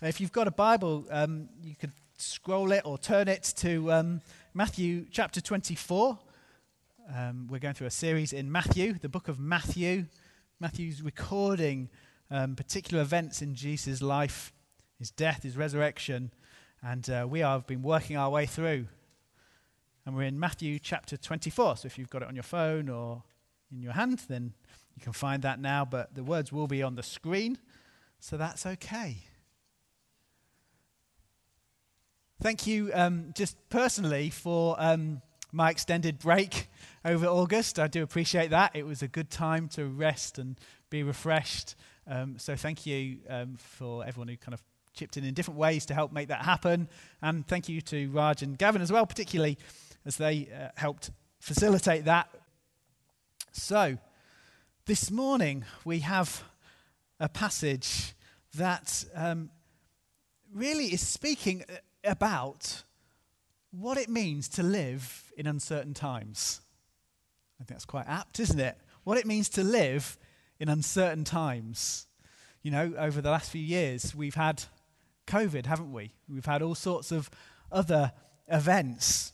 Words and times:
If 0.00 0.20
you've 0.20 0.30
got 0.30 0.46
a 0.46 0.52
Bible, 0.52 1.06
um, 1.10 1.48
you 1.60 1.74
could 1.74 1.90
scroll 2.18 2.70
it 2.70 2.82
or 2.84 2.98
turn 2.98 3.26
it 3.26 3.52
to 3.56 3.90
um, 3.90 4.20
Matthew 4.54 5.06
chapter 5.10 5.40
24. 5.40 6.16
Um, 7.12 7.48
we're 7.50 7.58
going 7.58 7.74
through 7.74 7.88
a 7.88 7.90
series 7.90 8.32
in 8.32 8.52
Matthew, 8.52 8.92
the 8.92 9.08
book 9.08 9.26
of 9.26 9.40
Matthew. 9.40 10.04
Matthew's 10.60 11.02
recording 11.02 11.88
um, 12.30 12.54
particular 12.54 13.02
events 13.02 13.42
in 13.42 13.56
Jesus' 13.56 14.00
life, 14.00 14.52
his 15.00 15.10
death, 15.10 15.42
his 15.42 15.56
resurrection, 15.56 16.30
and 16.80 17.10
uh, 17.10 17.26
we 17.28 17.40
have 17.40 17.66
been 17.66 17.82
working 17.82 18.16
our 18.16 18.30
way 18.30 18.46
through. 18.46 18.86
And 20.06 20.14
we're 20.14 20.22
in 20.22 20.38
Matthew 20.38 20.78
chapter 20.78 21.16
24. 21.16 21.78
So 21.78 21.86
if 21.86 21.98
you've 21.98 22.08
got 22.08 22.22
it 22.22 22.28
on 22.28 22.36
your 22.36 22.44
phone 22.44 22.88
or 22.88 23.24
in 23.72 23.82
your 23.82 23.94
hand, 23.94 24.22
then 24.28 24.52
you 24.94 25.02
can 25.02 25.12
find 25.12 25.42
that 25.42 25.58
now, 25.58 25.84
but 25.84 26.14
the 26.14 26.22
words 26.22 26.52
will 26.52 26.68
be 26.68 26.84
on 26.84 26.94
the 26.94 27.02
screen, 27.02 27.58
so 28.20 28.36
that's 28.36 28.64
okay. 28.64 29.24
Thank 32.40 32.68
you, 32.68 32.92
um, 32.94 33.32
just 33.34 33.56
personally, 33.68 34.30
for 34.30 34.76
um, 34.78 35.22
my 35.50 35.70
extended 35.70 36.20
break 36.20 36.68
over 37.04 37.26
August. 37.26 37.80
I 37.80 37.88
do 37.88 38.04
appreciate 38.04 38.50
that. 38.50 38.76
It 38.76 38.86
was 38.86 39.02
a 39.02 39.08
good 39.08 39.28
time 39.28 39.66
to 39.70 39.86
rest 39.86 40.38
and 40.38 40.56
be 40.88 41.02
refreshed. 41.02 41.74
Um, 42.06 42.38
so, 42.38 42.54
thank 42.54 42.86
you 42.86 43.18
um, 43.28 43.56
for 43.56 44.06
everyone 44.06 44.28
who 44.28 44.36
kind 44.36 44.54
of 44.54 44.62
chipped 44.94 45.16
in 45.16 45.24
in 45.24 45.34
different 45.34 45.58
ways 45.58 45.84
to 45.86 45.94
help 45.94 46.12
make 46.12 46.28
that 46.28 46.42
happen. 46.42 46.88
And 47.20 47.44
thank 47.44 47.68
you 47.68 47.80
to 47.80 48.08
Raj 48.12 48.40
and 48.44 48.56
Gavin 48.56 48.82
as 48.82 48.92
well, 48.92 49.04
particularly 49.04 49.58
as 50.06 50.16
they 50.16 50.48
uh, 50.54 50.68
helped 50.76 51.10
facilitate 51.40 52.04
that. 52.04 52.28
So, 53.50 53.98
this 54.86 55.10
morning 55.10 55.64
we 55.84 55.98
have 56.00 56.44
a 57.18 57.28
passage 57.28 58.14
that 58.54 59.04
um, 59.12 59.50
really 60.54 60.86
is 60.86 61.04
speaking 61.04 61.64
uh, 61.68 61.78
about 62.04 62.82
what 63.70 63.98
it 63.98 64.08
means 64.08 64.48
to 64.48 64.62
live 64.62 65.32
in 65.36 65.46
uncertain 65.46 65.94
times. 65.94 66.60
I 67.56 67.64
think 67.64 67.68
that's 67.68 67.84
quite 67.84 68.06
apt, 68.08 68.40
isn't 68.40 68.60
it? 68.60 68.78
What 69.04 69.18
it 69.18 69.26
means 69.26 69.48
to 69.50 69.64
live 69.64 70.16
in 70.60 70.68
uncertain 70.68 71.24
times. 71.24 72.06
You 72.62 72.70
know, 72.70 72.94
over 72.98 73.20
the 73.20 73.30
last 73.30 73.50
few 73.50 73.62
years, 73.62 74.14
we've 74.14 74.34
had 74.34 74.64
COVID, 75.26 75.66
haven't 75.66 75.92
we? 75.92 76.12
We've 76.28 76.44
had 76.44 76.62
all 76.62 76.74
sorts 76.74 77.12
of 77.12 77.30
other 77.70 78.12
events. 78.48 79.32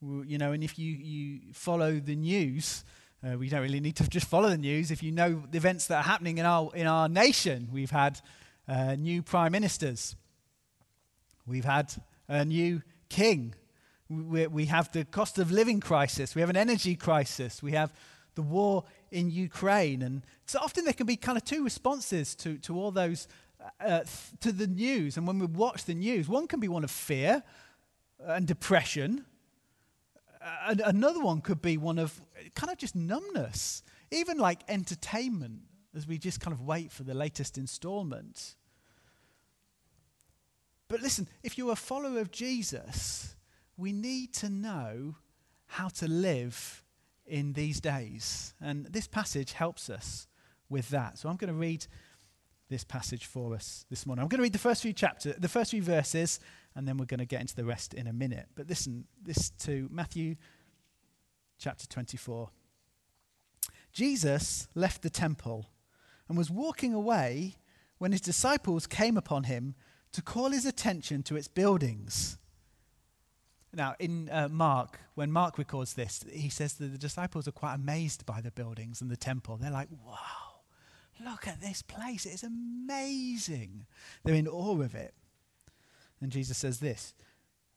You 0.00 0.38
know, 0.38 0.52
and 0.52 0.62
if 0.62 0.78
you, 0.78 0.92
you 0.92 1.40
follow 1.52 1.98
the 1.98 2.14
news, 2.14 2.84
uh, 3.24 3.38
we 3.38 3.48
don't 3.48 3.62
really 3.62 3.80
need 3.80 3.96
to 3.96 4.08
just 4.08 4.26
follow 4.26 4.50
the 4.50 4.58
news. 4.58 4.90
If 4.90 5.02
you 5.02 5.12
know 5.12 5.42
the 5.50 5.56
events 5.56 5.86
that 5.86 5.96
are 5.96 6.02
happening 6.02 6.38
in 6.38 6.44
our, 6.44 6.70
in 6.74 6.86
our 6.86 7.08
nation, 7.08 7.68
we've 7.72 7.90
had 7.90 8.20
uh, 8.68 8.94
new 8.94 9.22
prime 9.22 9.52
ministers. 9.52 10.16
We've 11.46 11.64
had 11.64 11.94
a 12.28 12.44
new 12.44 12.82
king. 13.08 13.54
We, 14.08 14.46
we 14.46 14.66
have 14.66 14.90
the 14.92 15.04
cost 15.04 15.38
of 15.38 15.50
living 15.50 15.80
crisis. 15.80 16.34
We 16.34 16.40
have 16.40 16.50
an 16.50 16.56
energy 16.56 16.96
crisis. 16.96 17.62
We 17.62 17.72
have 17.72 17.92
the 18.34 18.42
war 18.42 18.84
in 19.10 19.30
Ukraine. 19.30 20.02
And 20.02 20.22
so 20.46 20.58
often 20.60 20.84
there 20.84 20.94
can 20.94 21.06
be 21.06 21.16
kind 21.16 21.38
of 21.38 21.44
two 21.44 21.62
responses 21.64 22.34
to, 22.36 22.58
to 22.58 22.76
all 22.76 22.90
those, 22.90 23.28
uh, 23.80 24.00
th- 24.00 24.08
to 24.40 24.52
the 24.52 24.66
news. 24.66 25.16
And 25.16 25.26
when 25.26 25.38
we 25.38 25.46
watch 25.46 25.84
the 25.84 25.94
news, 25.94 26.28
one 26.28 26.46
can 26.46 26.60
be 26.60 26.68
one 26.68 26.84
of 26.84 26.90
fear 26.90 27.42
and 28.18 28.46
depression. 28.46 29.24
Uh, 30.42 30.74
another 30.84 31.20
one 31.20 31.40
could 31.40 31.62
be 31.62 31.76
one 31.76 31.98
of 31.98 32.20
kind 32.54 32.70
of 32.70 32.78
just 32.78 32.94
numbness, 32.94 33.82
even 34.10 34.38
like 34.38 34.60
entertainment 34.68 35.62
as 35.94 36.06
we 36.06 36.18
just 36.18 36.40
kind 36.40 36.52
of 36.52 36.60
wait 36.60 36.90
for 36.90 37.02
the 37.04 37.14
latest 37.14 37.56
installment. 37.58 38.56
But 40.88 41.00
listen, 41.00 41.28
if 41.42 41.56
you're 41.56 41.72
a 41.72 41.76
follower 41.76 42.20
of 42.20 42.30
Jesus, 42.30 43.36
we 43.76 43.92
need 43.92 44.32
to 44.34 44.48
know 44.48 45.16
how 45.66 45.88
to 45.88 46.08
live 46.08 46.84
in 47.26 47.54
these 47.54 47.80
days. 47.80 48.54
And 48.60 48.86
this 48.86 49.06
passage 49.06 49.52
helps 49.52 49.88
us 49.88 50.26
with 50.68 50.90
that. 50.90 51.18
So 51.18 51.28
I'm 51.28 51.36
going 51.36 51.52
to 51.52 51.58
read 51.58 51.86
this 52.68 52.84
passage 52.84 53.26
for 53.26 53.54
us 53.54 53.86
this 53.90 54.06
morning. 54.06 54.22
I'm 54.22 54.28
going 54.28 54.38
to 54.38 54.42
read 54.42 54.52
the 54.52 54.58
first 54.58 54.82
few 54.82 54.92
chapters, 54.92 55.36
the 55.38 55.48
first 55.48 55.70
few 55.70 55.82
verses, 55.82 56.40
and 56.74 56.86
then 56.86 56.96
we're 56.96 57.04
going 57.06 57.18
to 57.18 57.26
get 57.26 57.40
into 57.40 57.54
the 57.54 57.64
rest 57.64 57.94
in 57.94 58.06
a 58.06 58.12
minute. 58.12 58.46
But 58.54 58.68
listen, 58.68 59.06
this 59.22 59.50
to 59.60 59.88
Matthew 59.90 60.36
chapter 61.58 61.86
24. 61.86 62.50
Jesus 63.92 64.68
left 64.74 65.02
the 65.02 65.10
temple 65.10 65.66
and 66.28 66.38
was 66.38 66.50
walking 66.50 66.94
away 66.94 67.56
when 67.98 68.12
his 68.12 68.20
disciples 68.20 68.86
came 68.86 69.16
upon 69.16 69.44
him 69.44 69.74
to 70.12 70.22
call 70.22 70.50
his 70.50 70.66
attention 70.66 71.22
to 71.24 71.36
its 71.36 71.48
buildings. 71.48 72.38
Now, 73.72 73.96
in 73.98 74.28
uh, 74.30 74.48
Mark, 74.48 75.00
when 75.14 75.32
Mark 75.32 75.58
records 75.58 75.94
this, 75.94 76.24
he 76.30 76.48
says 76.48 76.74
that 76.74 76.92
the 76.92 76.98
disciples 76.98 77.48
are 77.48 77.52
quite 77.52 77.74
amazed 77.74 78.24
by 78.24 78.40
the 78.40 78.52
buildings 78.52 79.00
and 79.00 79.10
the 79.10 79.16
temple. 79.16 79.56
They're 79.56 79.70
like, 79.70 79.88
wow, 80.06 80.60
look 81.24 81.48
at 81.48 81.60
this 81.60 81.82
place. 81.82 82.24
It's 82.24 82.44
amazing. 82.44 83.86
They're 84.22 84.34
in 84.34 84.46
awe 84.46 84.80
of 84.80 84.94
it. 84.94 85.14
And 86.20 86.30
Jesus 86.30 86.56
says 86.56 86.78
this 86.78 87.14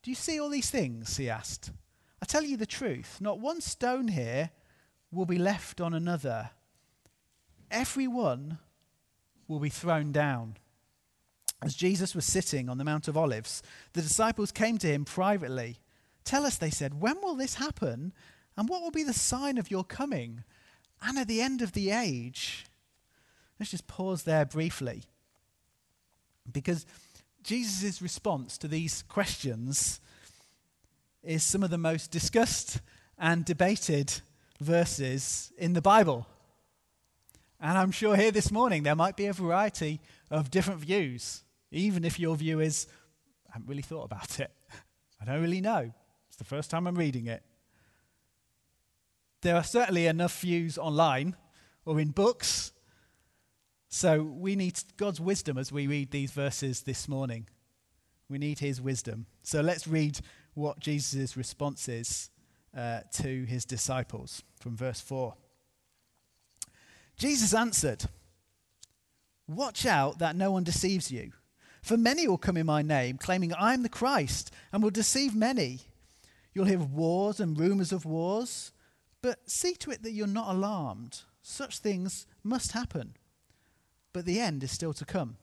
Do 0.04 0.12
you 0.12 0.16
see 0.16 0.40
all 0.40 0.50
these 0.50 0.70
things? 0.70 1.18
He 1.18 1.30
asked. 1.30 1.72
I 2.22 2.26
tell 2.26 2.44
you 2.44 2.58
the 2.58 2.66
truth, 2.66 3.18
not 3.20 3.40
one 3.40 3.62
stone 3.62 4.08
here 4.08 4.52
will 5.12 5.26
be 5.26 5.38
left 5.38 5.82
on 5.82 5.94
another. 5.94 6.52
Every 7.70 8.08
one 8.08 8.60
will 9.48 9.60
be 9.60 9.70
thrown 9.70 10.12
down. 10.12 10.56
As 11.62 11.76
Jesus 11.76 12.14
was 12.14 12.26
sitting 12.26 12.70
on 12.70 12.78
the 12.78 12.84
Mount 12.84 13.08
of 13.08 13.18
Olives, 13.18 13.64
the 13.94 14.02
disciples 14.02 14.52
came 14.52 14.78
to 14.78 14.88
him 14.88 15.06
privately. 15.06 15.78
Tell 16.24 16.46
us, 16.46 16.58
they 16.58 16.70
said, 16.70 17.02
when 17.02 17.20
will 17.22 17.36
this 17.36 17.56
happen? 17.56 18.14
And 18.56 18.70
what 18.70 18.82
will 18.82 18.92
be 18.92 19.04
the 19.04 19.14
sign 19.14 19.58
of 19.58 19.72
your 19.72 19.84
coming 19.84 20.44
and 21.02 21.18
at 21.18 21.28
the 21.28 21.42
end 21.42 21.62
of 21.62 21.72
the 21.72 21.92
age? 21.92 22.66
Let's 23.60 23.72
just 23.72 23.88
pause 23.88 24.24
there 24.24 24.46
briefly. 24.46 25.04
Because 26.52 26.86
Jesus' 27.44 28.02
response 28.02 28.58
to 28.60 28.68
these 28.68 29.04
questions 29.04 30.00
is 31.24 31.44
some 31.44 31.64
of 31.64 31.70
the 31.70 31.78
most 31.78 32.12
discussed 32.12 32.82
and 33.18 33.44
debated 33.44 34.22
verses 34.60 35.52
in 35.58 35.74
the 35.74 35.82
Bible. 35.82 36.28
And 37.60 37.78
I'm 37.78 37.92
sure 37.92 38.16
here 38.16 38.32
this 38.32 38.52
morning 38.52 38.84
there 38.84 38.96
might 38.96 39.18
be 39.18 39.26
a 39.26 39.34
variety 39.34 40.00
of 40.30 40.52
different 40.52 40.80
views, 40.82 41.44
even 41.72 42.06
if 42.06 42.20
your 42.20 42.36
view 42.36 42.60
is, 42.60 42.88
I 43.50 43.54
haven't 43.54 43.68
really 43.68 43.82
thought 43.82 44.04
about 44.04 44.40
it. 44.40 44.52
I 45.22 45.26
don't 45.26 45.42
really 45.42 45.62
know. 45.62 45.92
It's 46.28 46.38
the 46.38 46.44
first 46.44 46.70
time 46.70 46.86
I'm 46.86 46.96
reading 46.96 47.26
it. 47.26 47.42
There 49.42 49.56
are 49.56 49.64
certainly 49.64 50.06
enough 50.06 50.40
views 50.40 50.78
online 50.78 51.36
or 51.86 52.00
in 52.00 52.10
books. 52.10 52.74
So 53.90 54.22
we 54.22 54.56
need 54.56 54.80
God's 54.98 55.20
wisdom 55.20 55.58
as 55.58 55.72
we 55.72 55.88
read 55.88 56.12
these 56.12 56.32
verses 56.32 56.82
this 56.82 57.08
morning. 57.08 57.48
We 58.30 58.38
need 58.38 58.60
his 58.60 58.82
wisdom. 58.82 59.26
So 59.42 59.62
let's 59.62 59.88
read 59.88 60.20
what 60.54 60.80
Jesus' 60.80 61.38
response 61.38 61.88
is 61.88 62.30
uh, 62.76 63.02
to 63.14 63.46
his 63.46 63.66
disciples 63.66 64.44
from 64.60 64.76
verse 64.76 65.00
4. 65.00 65.34
Jesus 67.18 67.54
answered, 67.54 68.06
Watch 69.48 69.86
out 69.86 70.20
that 70.20 70.36
no 70.36 70.52
one 70.52 70.64
deceives 70.64 71.12
you. 71.12 71.32
For 71.82 71.98
many 71.98 72.28
will 72.28 72.38
come 72.38 72.58
in 72.58 72.66
my 72.66 72.82
name, 72.82 73.18
claiming 73.18 73.54
I 73.54 73.74
am 73.74 73.84
the 73.84 73.90
Christ, 73.90 74.52
and 74.72 74.84
will 74.84 74.90
deceive 74.90 75.34
many. 75.34 75.82
You'll 76.54 76.66
hear 76.66 76.80
of 76.80 76.94
wars 76.94 77.40
and 77.40 77.58
rumors 77.58 77.92
of 77.92 78.06
wars, 78.06 78.72
but 79.22 79.50
see 79.50 79.74
to 79.76 79.92
it 79.92 80.04
that 80.04 80.12
you're 80.12 80.28
not 80.28 80.54
alarmed. 80.54 81.22
Such 81.42 81.80
things 81.80 82.28
must 82.44 82.74
happen, 82.74 83.16
but 84.12 84.26
the 84.26 84.40
end 84.40 84.64
is 84.64 84.72
still 84.72 84.94
to 84.94 85.06
come. 85.06 85.38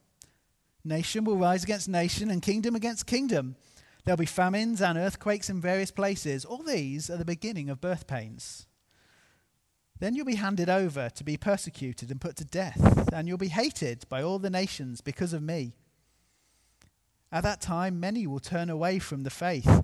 Nation 0.84 1.24
will 1.24 1.38
rise 1.38 1.64
against 1.64 1.88
nation, 1.88 2.30
and 2.30 2.42
kingdom 2.42 2.76
against 2.76 3.06
kingdom. 3.06 3.56
There'll 4.04 4.18
be 4.18 4.26
famines 4.26 4.82
and 4.82 4.98
earthquakes 4.98 5.48
in 5.48 5.62
various 5.62 5.90
places. 5.90 6.44
All 6.44 6.62
these 6.62 7.08
are 7.08 7.16
the 7.16 7.24
beginning 7.24 7.70
of 7.70 7.80
birth 7.80 8.06
pains. 8.06 8.66
Then 10.00 10.14
you'll 10.14 10.26
be 10.26 10.34
handed 10.34 10.68
over 10.68 11.08
to 11.10 11.24
be 11.24 11.36
persecuted 11.36 12.10
and 12.10 12.20
put 12.20 12.36
to 12.36 12.44
death, 12.44 13.12
and 13.12 13.28
you'll 13.28 13.38
be 13.38 13.48
hated 13.48 14.08
by 14.08 14.22
all 14.22 14.38
the 14.38 14.50
nations 14.50 15.00
because 15.00 15.32
of 15.32 15.42
me. 15.42 15.74
At 17.30 17.44
that 17.44 17.60
time, 17.60 18.00
many 18.00 18.26
will 18.26 18.40
turn 18.40 18.70
away 18.70 18.98
from 18.98 19.22
the 19.22 19.30
faith 19.30 19.82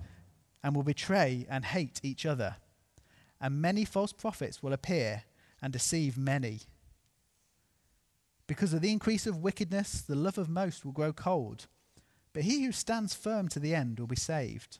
and 0.63 0.75
will 0.75 0.83
betray 0.83 1.45
and 1.49 1.65
hate 1.65 1.99
each 2.03 2.25
other. 2.25 2.57
And 3.39 3.61
many 3.61 3.85
false 3.85 4.13
prophets 4.13 4.61
will 4.61 4.73
appear 4.73 5.23
and 5.61 5.73
deceive 5.73 6.17
many. 6.17 6.61
Because 8.47 8.73
of 8.73 8.81
the 8.81 8.91
increase 8.91 9.25
of 9.25 9.37
wickedness, 9.37 10.01
the 10.01 10.15
love 10.15 10.37
of 10.37 10.49
most 10.49 10.83
will 10.83 10.91
grow 10.91 11.13
cold. 11.13 11.67
But 12.33 12.43
he 12.43 12.63
who 12.63 12.71
stands 12.71 13.13
firm 13.13 13.47
to 13.49 13.59
the 13.59 13.73
end 13.73 13.99
will 13.99 14.07
be 14.07 14.15
saved. 14.15 14.79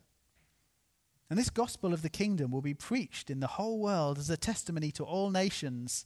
And 1.32 1.40
this 1.40 1.50
gospel 1.50 1.94
of 1.94 2.02
the 2.02 2.10
kingdom 2.10 2.52
will 2.52 2.62
be 2.62 2.74
preached 2.74 3.30
in 3.30 3.40
the 3.40 3.48
whole 3.48 3.80
world 3.80 4.18
as 4.18 4.30
a 4.30 4.36
testimony 4.36 4.92
to 4.92 5.06
all 5.06 5.32
nations. 5.32 6.06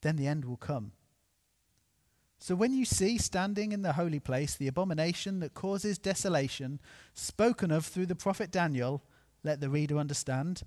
Then 0.00 0.16
the 0.16 0.26
end 0.26 0.46
will 0.46 0.56
come. 0.56 0.92
So 2.38 2.54
when 2.54 2.72
you 2.72 2.86
see 2.86 3.18
standing 3.18 3.72
in 3.72 3.82
the 3.82 3.92
holy 3.92 4.20
place 4.20 4.56
the 4.56 4.66
abomination 4.66 5.40
that 5.40 5.52
causes 5.52 5.98
desolation, 5.98 6.80
spoken 7.12 7.70
of 7.70 7.84
through 7.84 8.06
the 8.06 8.14
prophet 8.14 8.50
Daniel, 8.50 9.02
let 9.42 9.60
the 9.60 9.68
reader 9.68 9.98
understand. 9.98 10.62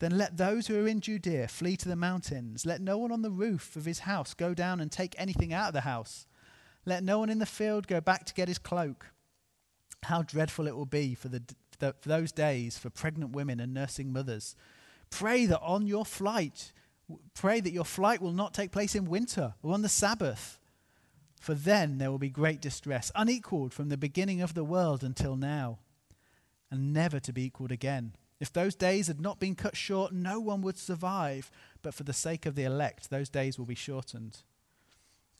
Then 0.00 0.18
let 0.18 0.36
those 0.36 0.66
who 0.66 0.84
are 0.84 0.88
in 0.88 1.00
Judea 1.00 1.46
flee 1.46 1.76
to 1.76 1.88
the 1.88 1.94
mountains. 1.94 2.66
Let 2.66 2.80
no 2.80 2.98
one 2.98 3.12
on 3.12 3.22
the 3.22 3.30
roof 3.30 3.76
of 3.76 3.84
his 3.84 4.00
house 4.00 4.34
go 4.34 4.54
down 4.54 4.80
and 4.80 4.90
take 4.90 5.14
anything 5.16 5.52
out 5.52 5.68
of 5.68 5.74
the 5.74 5.82
house. 5.82 6.26
Let 6.84 7.04
no 7.04 7.20
one 7.20 7.30
in 7.30 7.38
the 7.38 7.46
field 7.46 7.86
go 7.86 8.00
back 8.00 8.24
to 8.24 8.34
get 8.34 8.48
his 8.48 8.58
cloak. 8.58 9.06
How 10.02 10.22
dreadful 10.22 10.66
it 10.66 10.74
will 10.74 10.84
be 10.84 11.14
for, 11.14 11.28
the, 11.28 11.44
for 11.80 12.08
those 12.08 12.32
days 12.32 12.78
for 12.78 12.90
pregnant 12.90 13.32
women 13.32 13.60
and 13.60 13.72
nursing 13.72 14.12
mothers. 14.12 14.56
Pray 15.10 15.46
that 15.46 15.60
on 15.60 15.86
your 15.86 16.04
flight, 16.04 16.72
pray 17.34 17.60
that 17.60 17.72
your 17.72 17.84
flight 17.84 18.20
will 18.20 18.32
not 18.32 18.54
take 18.54 18.70
place 18.70 18.94
in 18.94 19.06
winter 19.06 19.54
or 19.62 19.72
on 19.72 19.82
the 19.82 19.88
Sabbath 19.88 20.58
for 21.40 21.54
then 21.54 21.98
there 21.98 22.10
will 22.10 22.18
be 22.18 22.30
great 22.30 22.60
distress, 22.60 23.12
unequaled 23.14 23.72
from 23.72 23.88
the 23.88 23.96
beginning 23.96 24.40
of 24.40 24.54
the 24.54 24.64
world 24.64 25.04
until 25.04 25.36
now, 25.36 25.78
and 26.70 26.92
never 26.92 27.20
to 27.20 27.32
be 27.32 27.44
equaled 27.44 27.72
again. 27.72 28.14
If 28.40 28.52
those 28.52 28.74
days 28.74 29.08
had 29.08 29.20
not 29.20 29.40
been 29.40 29.54
cut 29.54 29.76
short, 29.76 30.12
no 30.12 30.38
one 30.40 30.62
would 30.62 30.78
survive, 30.78 31.50
but 31.82 31.94
for 31.94 32.04
the 32.04 32.12
sake 32.12 32.46
of 32.46 32.54
the 32.54 32.64
elect, 32.64 33.10
those 33.10 33.28
days 33.28 33.58
will 33.58 33.66
be 33.66 33.74
shortened. 33.74 34.42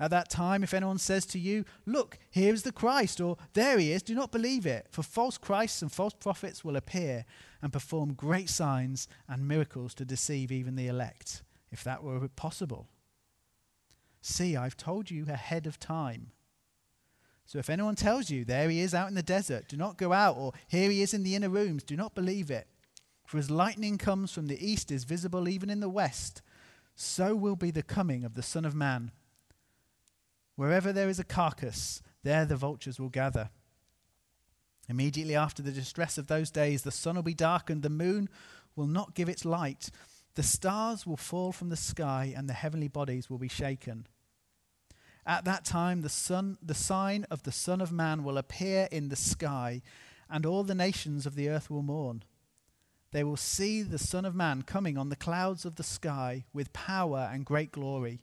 At 0.00 0.10
that 0.12 0.30
time, 0.30 0.62
if 0.62 0.72
anyone 0.72 0.98
says 0.98 1.26
to 1.26 1.38
you, 1.38 1.64
Look, 1.84 2.18
here 2.30 2.54
is 2.54 2.62
the 2.62 2.72
Christ, 2.72 3.20
or 3.20 3.36
there 3.54 3.78
he 3.78 3.92
is, 3.92 4.02
do 4.02 4.14
not 4.14 4.30
believe 4.30 4.64
it, 4.64 4.86
for 4.90 5.02
false 5.02 5.38
Christs 5.38 5.82
and 5.82 5.90
false 5.90 6.14
prophets 6.14 6.64
will 6.64 6.76
appear 6.76 7.24
and 7.60 7.72
perform 7.72 8.14
great 8.14 8.48
signs 8.48 9.08
and 9.28 9.48
miracles 9.48 9.94
to 9.94 10.04
deceive 10.04 10.52
even 10.52 10.76
the 10.76 10.86
elect, 10.86 11.42
if 11.72 11.82
that 11.82 12.04
were 12.04 12.28
possible. 12.28 12.88
See, 14.20 14.56
I've 14.56 14.76
told 14.76 15.10
you 15.10 15.26
ahead 15.28 15.66
of 15.66 15.80
time. 15.80 16.30
So 17.44 17.58
if 17.58 17.70
anyone 17.70 17.96
tells 17.96 18.30
you, 18.30 18.44
There 18.44 18.68
he 18.68 18.80
is 18.80 18.94
out 18.94 19.08
in 19.08 19.14
the 19.14 19.22
desert, 19.22 19.68
do 19.68 19.76
not 19.76 19.98
go 19.98 20.12
out, 20.12 20.36
or 20.36 20.52
Here 20.68 20.90
he 20.90 21.02
is 21.02 21.12
in 21.12 21.24
the 21.24 21.34
inner 21.34 21.48
rooms, 21.48 21.82
do 21.82 21.96
not 21.96 22.14
believe 22.14 22.52
it. 22.52 22.68
For 23.24 23.38
as 23.38 23.50
lightning 23.50 23.98
comes 23.98 24.32
from 24.32 24.46
the 24.46 24.64
east 24.64 24.92
is 24.92 25.04
visible 25.04 25.48
even 25.48 25.70
in 25.70 25.80
the 25.80 25.88
west, 25.88 26.40
so 26.94 27.34
will 27.34 27.56
be 27.56 27.70
the 27.70 27.82
coming 27.82 28.24
of 28.24 28.34
the 28.34 28.42
Son 28.42 28.64
of 28.64 28.74
Man. 28.74 29.10
Wherever 30.58 30.92
there 30.92 31.08
is 31.08 31.20
a 31.20 31.24
carcass, 31.24 32.02
there 32.24 32.44
the 32.44 32.56
vultures 32.56 32.98
will 32.98 33.10
gather. 33.10 33.50
Immediately 34.88 35.36
after 35.36 35.62
the 35.62 35.70
distress 35.70 36.18
of 36.18 36.26
those 36.26 36.50
days, 36.50 36.82
the 36.82 36.90
sun 36.90 37.14
will 37.14 37.22
be 37.22 37.32
darkened, 37.32 37.82
the 37.82 37.88
moon 37.88 38.28
will 38.74 38.86
not 38.86 39.14
give 39.14 39.28
its 39.28 39.44
light 39.44 39.90
the 40.38 40.44
stars 40.44 41.04
will 41.04 41.16
fall 41.16 41.50
from 41.50 41.68
the 41.68 41.76
sky, 41.76 42.32
and 42.36 42.48
the 42.48 42.52
heavenly 42.52 42.86
bodies 42.86 43.28
will 43.28 43.38
be 43.38 43.48
shaken. 43.48 44.06
At 45.26 45.44
that 45.46 45.64
time, 45.64 46.02
the, 46.02 46.08
sun, 46.08 46.58
the 46.62 46.74
sign 46.74 47.26
of 47.28 47.42
the 47.42 47.50
Son 47.50 47.80
of 47.80 47.90
Man 47.90 48.22
will 48.22 48.38
appear 48.38 48.86
in 48.92 49.08
the 49.08 49.16
sky, 49.16 49.82
and 50.30 50.46
all 50.46 50.62
the 50.62 50.76
nations 50.76 51.26
of 51.26 51.34
the 51.34 51.48
earth 51.48 51.68
will 51.68 51.82
mourn. 51.82 52.22
They 53.10 53.24
will 53.24 53.36
see 53.36 53.82
the 53.82 53.98
Son 53.98 54.24
of 54.24 54.36
Man 54.36 54.62
coming 54.62 54.96
on 54.96 55.08
the 55.08 55.16
clouds 55.16 55.64
of 55.64 55.74
the 55.74 55.82
sky 55.82 56.44
with 56.52 56.72
power 56.72 57.28
and 57.32 57.44
great 57.44 57.72
glory. 57.72 58.20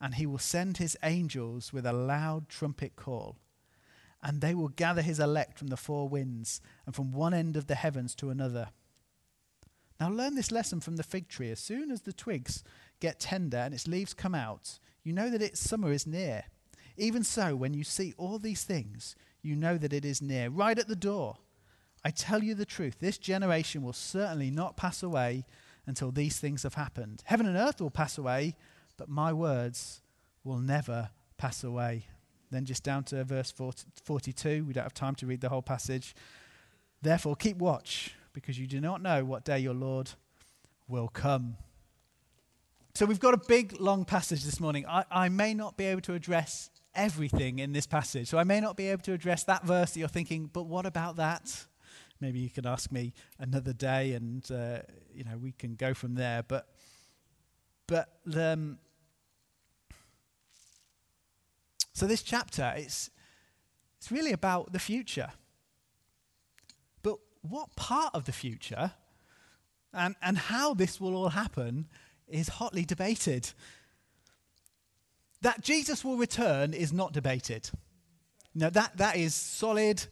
And 0.00 0.14
he 0.14 0.26
will 0.26 0.38
send 0.38 0.78
his 0.78 0.96
angels 1.02 1.72
with 1.72 1.84
a 1.84 1.92
loud 1.92 2.48
trumpet 2.48 2.96
call. 2.96 3.36
And 4.22 4.40
they 4.40 4.54
will 4.54 4.68
gather 4.68 5.02
his 5.02 5.20
elect 5.20 5.58
from 5.58 5.68
the 5.68 5.76
four 5.76 6.08
winds 6.08 6.60
and 6.86 6.94
from 6.94 7.12
one 7.12 7.34
end 7.34 7.56
of 7.56 7.66
the 7.66 7.74
heavens 7.74 8.14
to 8.16 8.30
another. 8.30 8.68
Now, 9.98 10.08
learn 10.08 10.34
this 10.34 10.50
lesson 10.50 10.80
from 10.80 10.96
the 10.96 11.02
fig 11.02 11.28
tree. 11.28 11.50
As 11.50 11.60
soon 11.60 11.90
as 11.90 12.02
the 12.02 12.12
twigs 12.12 12.64
get 13.00 13.20
tender 13.20 13.58
and 13.58 13.74
its 13.74 13.86
leaves 13.86 14.14
come 14.14 14.34
out, 14.34 14.78
you 15.02 15.12
know 15.12 15.28
that 15.30 15.42
its 15.42 15.60
summer 15.60 15.92
is 15.92 16.06
near. 16.06 16.44
Even 16.96 17.22
so, 17.22 17.54
when 17.54 17.74
you 17.74 17.84
see 17.84 18.14
all 18.16 18.38
these 18.38 18.64
things, 18.64 19.14
you 19.42 19.54
know 19.56 19.76
that 19.76 19.92
it 19.92 20.04
is 20.04 20.22
near, 20.22 20.48
right 20.48 20.78
at 20.78 20.88
the 20.88 20.96
door. 20.96 21.36
I 22.04 22.10
tell 22.10 22.42
you 22.42 22.54
the 22.54 22.64
truth, 22.64 22.98
this 22.98 23.18
generation 23.18 23.82
will 23.82 23.92
certainly 23.92 24.50
not 24.50 24.76
pass 24.76 25.02
away 25.02 25.44
until 25.86 26.10
these 26.10 26.38
things 26.38 26.62
have 26.62 26.74
happened. 26.74 27.22
Heaven 27.26 27.46
and 27.46 27.56
earth 27.56 27.80
will 27.80 27.90
pass 27.90 28.16
away, 28.16 28.56
but 29.00 29.08
my 29.08 29.32
words 29.32 30.02
will 30.44 30.58
never 30.58 31.08
pass 31.38 31.64
away. 31.64 32.04
Then, 32.50 32.66
just 32.66 32.84
down 32.84 33.02
to 33.04 33.24
verse 33.24 33.50
42, 33.50 34.62
we 34.66 34.74
don't 34.74 34.82
have 34.82 34.92
time 34.92 35.14
to 35.14 35.26
read 35.26 35.40
the 35.40 35.48
whole 35.48 35.62
passage. 35.62 36.14
Therefore, 37.00 37.34
keep 37.34 37.56
watch 37.56 38.14
because 38.34 38.58
you 38.58 38.66
do 38.66 38.78
not 38.78 39.00
know 39.00 39.24
what 39.24 39.46
day 39.46 39.58
your 39.58 39.72
Lord 39.72 40.10
will 40.86 41.08
come. 41.08 41.56
So 42.94 43.06
we've 43.06 43.18
got 43.18 43.32
a 43.32 43.40
big, 43.48 43.80
long 43.80 44.04
passage 44.04 44.44
this 44.44 44.60
morning. 44.60 44.84
I, 44.86 45.04
I 45.10 45.28
may 45.30 45.54
not 45.54 45.78
be 45.78 45.86
able 45.86 46.02
to 46.02 46.12
address 46.12 46.68
everything 46.94 47.58
in 47.58 47.72
this 47.72 47.86
passage. 47.86 48.28
So 48.28 48.36
I 48.36 48.44
may 48.44 48.60
not 48.60 48.76
be 48.76 48.88
able 48.88 49.02
to 49.04 49.14
address 49.14 49.44
that 49.44 49.64
verse 49.64 49.92
that 49.92 49.98
you're 49.98 50.08
thinking, 50.08 50.50
but 50.52 50.64
what 50.64 50.84
about 50.84 51.16
that? 51.16 51.64
Maybe 52.20 52.40
you 52.40 52.50
can 52.50 52.66
ask 52.66 52.92
me 52.92 53.14
another 53.38 53.72
day 53.72 54.12
and, 54.12 54.44
uh, 54.50 54.80
you 55.14 55.24
know, 55.24 55.38
we 55.38 55.52
can 55.52 55.74
go 55.74 55.94
from 55.94 56.16
there. 56.16 56.42
But, 56.46 56.68
but, 57.86 58.10
um, 58.36 58.76
so 62.00 62.06
this 62.06 62.22
chapter, 62.22 62.72
it's, 62.78 63.10
it's 63.98 64.10
really 64.10 64.32
about 64.32 64.72
the 64.72 64.78
future 64.78 65.32
But 67.02 67.18
what 67.42 67.76
part 67.76 68.14
of 68.14 68.24
the 68.24 68.32
future 68.32 68.92
and, 69.92 70.16
and 70.22 70.38
how 70.38 70.72
this 70.72 70.98
will 70.98 71.14
all 71.14 71.28
happen 71.28 71.88
is 72.26 72.48
hotly 72.48 72.86
debated. 72.86 73.50
That 75.42 75.60
Jesus 75.60 76.02
will 76.02 76.16
return 76.16 76.72
is 76.72 76.90
not 76.90 77.12
debated. 77.12 77.68
No, 78.54 78.70
that, 78.70 78.96
that 78.96 79.16
is 79.16 79.34
solid 79.34 80.02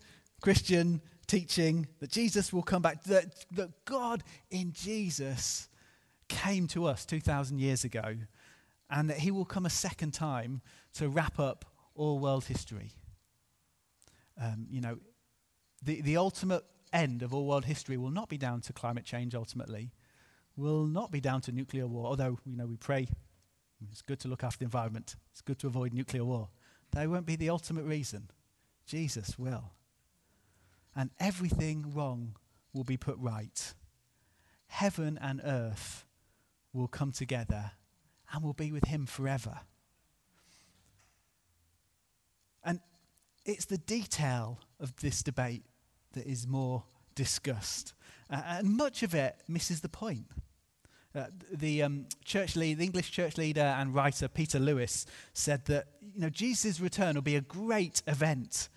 Christian 0.43 1.01
teaching 1.27 1.87
that 2.01 2.11
Jesus 2.11 2.53
will 2.53 2.63
come 2.63 2.83
back, 2.83 3.03
that, 3.05 3.47
that 3.53 3.87
God 3.87 4.23
in 4.51 4.75
Jesus 4.75 5.71
came 6.29 6.67
to 6.67 6.85
us 6.85 7.07
2,000 7.07 7.59
years 7.59 7.85
ago, 7.85 8.17
and 8.91 9.09
that 9.09 9.21
he 9.21 9.31
will 9.31 9.47
come 9.47 9.65
a 9.65 9.71
second 9.71 10.13
time 10.13 10.61
to 10.93 11.09
wrap 11.09 11.39
up 11.39 11.65
all 11.99 12.19
world 12.19 12.45
history. 12.45 12.93
Um, 14.41 14.67
you 14.71 14.81
know, 14.81 14.99
the, 15.83 16.01
the 16.01 16.17
ultimate 16.17 16.65
end 16.93 17.23
of 17.23 17.35
all 17.35 17.47
world 17.47 17.65
history 17.65 17.97
will 17.97 18.11
not 18.11 18.29
be 18.29 18.39
down 18.39 18.61
to 18.63 18.73
climate 18.73 19.05
change 19.05 19.35
ultimately, 19.35 19.93
will 20.57 20.87
not 20.87 21.11
be 21.11 21.21
down 21.21 21.41
to 21.43 21.53
nuclear 21.53 21.87
war, 21.87 22.07
although, 22.07 22.39
you 22.47 22.57
know, 22.57 22.67
we 22.67 22.77
pray 22.77 23.09
it's 23.93 24.03
good 24.03 24.19
to 24.21 24.29
look 24.29 24.43
after 24.43 24.59
the 24.59 24.65
environment, 24.65 25.17
it's 25.31 25.41
good 25.41 25.59
to 25.61 25.67
avoid 25.67 25.93
nuclear 25.93 26.25
war. 26.25 26.49
That 26.93 27.09
won't 27.09 27.27
be 27.27 27.37
the 27.37 27.51
ultimate 27.51 27.85
reason. 27.85 28.31
Jesus 28.87 29.39
will. 29.39 29.73
And 30.97 31.11
everything 31.21 31.93
wrong 31.95 32.37
will 32.73 32.85
be 32.85 32.97
put 32.97 33.17
right. 33.19 33.75
Heaven 34.67 35.19
and 35.21 35.41
earth 35.45 36.07
will 36.73 36.89
come 36.89 37.13
together 37.13 37.73
and 38.33 38.43
will 38.43 38.53
be 38.53 38.73
with 38.73 38.87
him 38.87 39.07
forever. 39.07 39.61
And 42.65 42.81
it's 43.49 43.65
the 43.65 43.79
detail 43.79 44.59
of 44.79 44.95
this 44.97 45.23
debate 45.23 45.65
that 46.13 46.27
is 46.27 46.47
more 46.47 46.85
discussed. 47.15 47.95
Uh, 48.31 48.43
and 48.47 48.77
much 48.77 49.03
of 49.03 49.15
it 49.15 49.37
misses 49.49 49.81
the 49.81 49.89
point. 49.89 50.27
Uh, 51.15 51.25
the 51.51 51.83
um, 51.83 52.05
church 52.25 52.55
lead, 52.57 52.77
the 52.77 52.85
English 52.85 53.11
church 53.11 53.39
leader 53.39 53.75
and 53.79 53.95
writer 53.95 54.29
Peter 54.29 54.59
Lewis 54.59 55.07
said 55.33 55.65
that 55.65 55.87
you 56.15 56.21
know 56.21 56.29
Jesus' 56.29 56.79
return 56.79 57.15
will 57.15 57.23
be 57.23 57.37
a 57.37 57.41
great 57.41 58.03
event. 58.07 58.69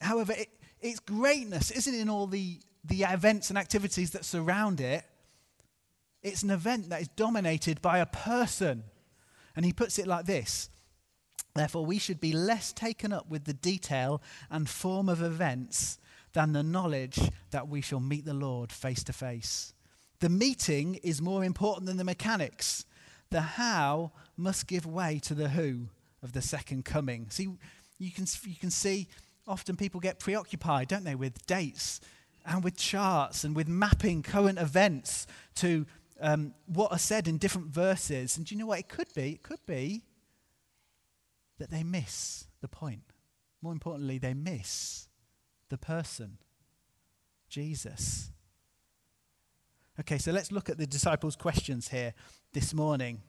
However, 0.00 0.32
it, 0.32 0.48
its 0.80 0.98
greatness 0.98 1.70
isn't 1.70 1.94
in 1.94 2.08
all 2.08 2.26
the, 2.26 2.58
the 2.82 3.02
events 3.02 3.50
and 3.50 3.58
activities 3.58 4.12
that 4.12 4.24
surround 4.24 4.80
it. 4.80 5.04
It's 6.22 6.42
an 6.42 6.50
event 6.50 6.88
that 6.88 7.02
is 7.02 7.08
dominated 7.08 7.82
by 7.82 7.98
a 7.98 8.06
person. 8.06 8.84
And 9.54 9.64
he 9.64 9.72
puts 9.72 9.98
it 9.98 10.06
like 10.06 10.24
this 10.24 10.70
Therefore, 11.56 11.86
we 11.86 11.98
should 11.98 12.20
be 12.20 12.32
less 12.32 12.72
taken 12.72 13.12
up 13.12 13.28
with 13.28 13.44
the 13.44 13.54
detail 13.54 14.22
and 14.50 14.68
form 14.68 15.08
of 15.08 15.22
events 15.22 15.98
than 16.34 16.52
the 16.52 16.62
knowledge 16.62 17.18
that 17.50 17.66
we 17.66 17.80
shall 17.80 18.00
meet 18.00 18.26
the 18.26 18.34
Lord 18.34 18.70
face 18.70 19.02
to 19.04 19.12
face. 19.12 19.72
The 20.20 20.28
meeting 20.28 20.96
is 20.96 21.22
more 21.22 21.44
important 21.44 21.86
than 21.86 21.96
the 21.96 22.04
mechanics. 22.04 22.84
The 23.30 23.40
how 23.40 24.12
must 24.36 24.66
give 24.66 24.86
way 24.86 25.18
to 25.20 25.34
the 25.34 25.48
who 25.48 25.88
of 26.22 26.32
the 26.32 26.42
second 26.42 26.84
coming. 26.84 27.26
See, 27.30 27.48
you 27.98 28.10
can, 28.10 28.26
you 28.44 28.56
can 28.56 28.70
see 28.70 29.08
often 29.46 29.76
people 29.76 30.00
get 30.00 30.18
preoccupied, 30.18 30.88
don't 30.88 31.04
they, 31.04 31.14
with 31.14 31.46
dates 31.46 32.00
and 32.44 32.62
with 32.62 32.76
charts 32.76 33.44
and 33.44 33.56
with 33.56 33.68
mapping 33.68 34.22
current 34.22 34.58
events 34.58 35.26
to 35.56 35.86
um, 36.20 36.54
what 36.66 36.92
are 36.92 36.98
said 36.98 37.28
in 37.28 37.38
different 37.38 37.68
verses. 37.68 38.36
And 38.36 38.46
do 38.46 38.54
you 38.54 38.58
know 38.58 38.66
what 38.66 38.78
it 38.78 38.88
could 38.88 39.12
be? 39.14 39.32
It 39.32 39.42
could 39.42 39.64
be 39.66 40.02
that 41.58 41.70
they 41.70 41.82
miss 41.82 42.46
the 42.60 42.68
point. 42.68 43.02
More 43.62 43.72
importantly, 43.72 44.18
they 44.18 44.34
miss 44.34 45.08
the 45.68 45.78
person, 45.78 46.38
Jesus. 47.48 48.30
Okay, 49.98 50.18
so 50.18 50.30
let's 50.30 50.52
look 50.52 50.68
at 50.68 50.78
the 50.78 50.86
disciples' 50.86 51.36
questions 51.36 51.88
here 51.88 52.12
this 52.52 52.74
morning. 52.74 53.22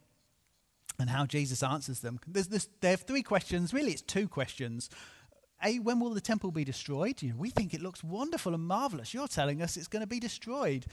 and 1.00 1.10
how 1.10 1.26
Jesus 1.26 1.62
answers 1.64 2.00
them. 2.00 2.20
There's 2.28 2.48
this, 2.48 2.68
they 2.82 2.90
have 2.90 3.02
three 3.02 3.24
questions. 3.24 3.74
Really, 3.74 3.92
it's 3.92 4.02
two 4.02 4.28
questions. 4.28 4.90
A, 5.64 5.80
when 5.80 6.00
will 6.00 6.14
the 6.14 6.22
temple 6.22 6.52
be 6.52 6.64
destroyed? 6.64 7.22
You 7.22 7.30
know, 7.30 7.36
we 7.38 7.50
think 7.50 7.74
it 7.74 7.82
looks 7.82 8.04
wonderful 8.04 8.54
and 8.54 8.64
marvelous. 8.64 9.14
You're 9.14 9.28
telling 9.28 9.62
us 9.62 9.78
it's 9.78 9.88
going 9.88 10.02
to 10.02 10.08
be 10.08 10.20
destroyed. 10.20 10.86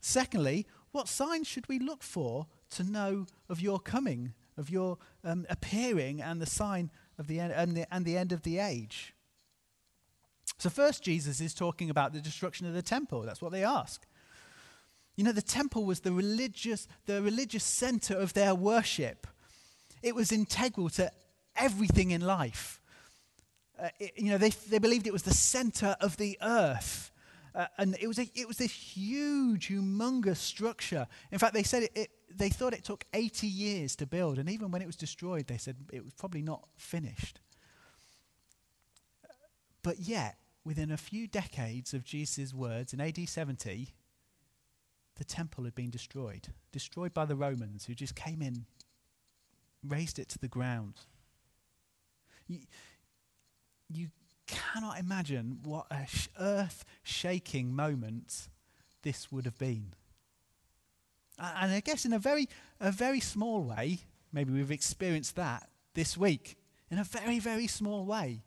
Secondly, 0.00 0.66
what 0.90 1.08
signs 1.08 1.46
should 1.46 1.68
we 1.68 1.78
look 1.78 2.02
for 2.02 2.46
to 2.70 2.82
know 2.82 3.26
of 3.48 3.60
your 3.60 3.78
coming, 3.78 4.34
of 4.56 4.70
your 4.70 4.98
um, 5.24 5.46
appearing, 5.48 6.20
and 6.20 6.40
the 6.40 6.46
sign 6.46 6.90
of 7.18 7.26
the 7.26 7.40
end 7.40 7.52
and 7.52 7.76
the, 7.76 7.94
and 7.94 8.04
the 8.04 8.16
end 8.16 8.32
of 8.32 8.42
the 8.42 8.58
age? 8.58 9.14
So, 10.58 10.70
first, 10.70 11.02
Jesus 11.02 11.40
is 11.40 11.54
talking 11.54 11.90
about 11.90 12.12
the 12.12 12.20
destruction 12.20 12.66
of 12.66 12.74
the 12.74 12.82
temple. 12.82 13.22
That's 13.22 13.42
what 13.42 13.52
they 13.52 13.64
ask. 13.64 14.06
You 15.16 15.24
know, 15.24 15.32
the 15.32 15.42
temple 15.42 15.84
was 15.84 16.00
the 16.00 16.12
religious, 16.12 16.88
the 17.06 17.20
religious 17.20 17.64
center 17.64 18.14
of 18.14 18.32
their 18.32 18.54
worship. 18.54 19.26
It 20.02 20.14
was 20.14 20.32
integral 20.32 20.88
to 20.90 21.10
everything 21.56 22.12
in 22.12 22.22
life. 22.22 22.80
Uh, 23.78 23.88
it, 23.98 24.12
you 24.16 24.30
know, 24.30 24.38
they, 24.38 24.50
they 24.50 24.78
believed 24.78 25.06
it 25.06 25.12
was 25.12 25.22
the 25.22 25.34
center 25.34 25.96
of 26.00 26.16
the 26.16 26.38
earth. 26.42 27.10
Uh, 27.54 27.66
and 27.76 27.96
it 28.00 28.06
was, 28.06 28.18
a, 28.18 28.30
it 28.34 28.48
was 28.48 28.56
this 28.56 28.72
huge, 28.72 29.68
humongous 29.68 30.38
structure. 30.38 31.06
In 31.30 31.38
fact, 31.38 31.52
they 31.52 31.62
said 31.62 31.84
it, 31.84 31.92
it, 31.94 32.10
they 32.36 32.48
thought 32.48 32.74
it 32.74 32.84
took 32.84 33.04
80 33.12 33.46
years 33.46 33.96
to 33.96 34.06
build. 34.06 34.38
And 34.38 34.48
even 34.48 34.70
when 34.70 34.82
it 34.82 34.86
was 34.86 34.96
destroyed, 34.96 35.46
they 35.46 35.58
said 35.58 35.76
it 35.92 36.04
was 36.04 36.14
probably 36.14 36.42
not 36.42 36.68
finished. 36.76 37.40
But 39.82 39.98
yet, 40.00 40.36
within 40.64 40.90
a 40.90 40.96
few 40.96 41.26
decades 41.26 41.92
of 41.92 42.04
Jesus' 42.04 42.54
words 42.54 42.92
in 42.92 43.00
AD 43.00 43.28
70, 43.28 43.94
the 45.16 45.24
temple 45.24 45.64
had 45.64 45.74
been 45.74 45.90
destroyed, 45.90 46.48
destroyed 46.70 47.12
by 47.12 47.24
the 47.24 47.36
Romans 47.36 47.84
who 47.86 47.94
just 47.94 48.14
came 48.14 48.40
in, 48.40 48.66
razed 49.86 50.18
it 50.18 50.28
to 50.30 50.38
the 50.38 50.48
ground. 50.48 50.94
You, 52.46 52.60
you 53.88 54.08
cannot 54.46 54.98
imagine 54.98 55.58
what 55.64 55.86
a 55.90 56.06
sh- 56.06 56.28
earth 56.38 56.84
shaking 57.02 57.74
moment 57.74 58.48
this 59.02 59.30
would 59.32 59.44
have 59.44 59.58
been. 59.58 59.94
And 61.42 61.72
I 61.72 61.80
guess 61.80 62.04
in 62.04 62.12
a 62.12 62.18
very, 62.18 62.48
a 62.80 62.92
very 62.92 63.20
small 63.20 63.62
way, 63.62 63.98
maybe 64.32 64.52
we've 64.52 64.70
experienced 64.70 65.36
that 65.36 65.68
this 65.94 66.16
week, 66.16 66.56
in 66.90 66.98
a 66.98 67.04
very, 67.04 67.38
very 67.40 67.66
small 67.66 68.04
way, 68.04 68.42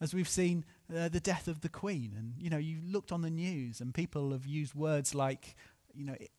as 0.00 0.14
we've 0.14 0.28
seen 0.28 0.64
uh, 0.94 1.08
the 1.08 1.18
death 1.20 1.48
of 1.48 1.60
the 1.60 1.68
Queen. 1.68 2.14
And, 2.16 2.34
you 2.38 2.50
know, 2.50 2.56
you 2.56 2.78
looked 2.84 3.10
on 3.10 3.22
the 3.22 3.30
news 3.30 3.80
and 3.80 3.92
people 3.92 4.30
have 4.30 4.46
used 4.46 4.74
words 4.74 5.14
like, 5.14 5.56
you 5.92 6.04
know, 6.04 6.14
it, 6.20 6.30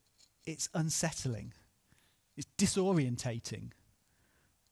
it's 0.46 0.68
unsettling, 0.72 1.52
it's 2.36 2.46
disorientating, 2.56 3.72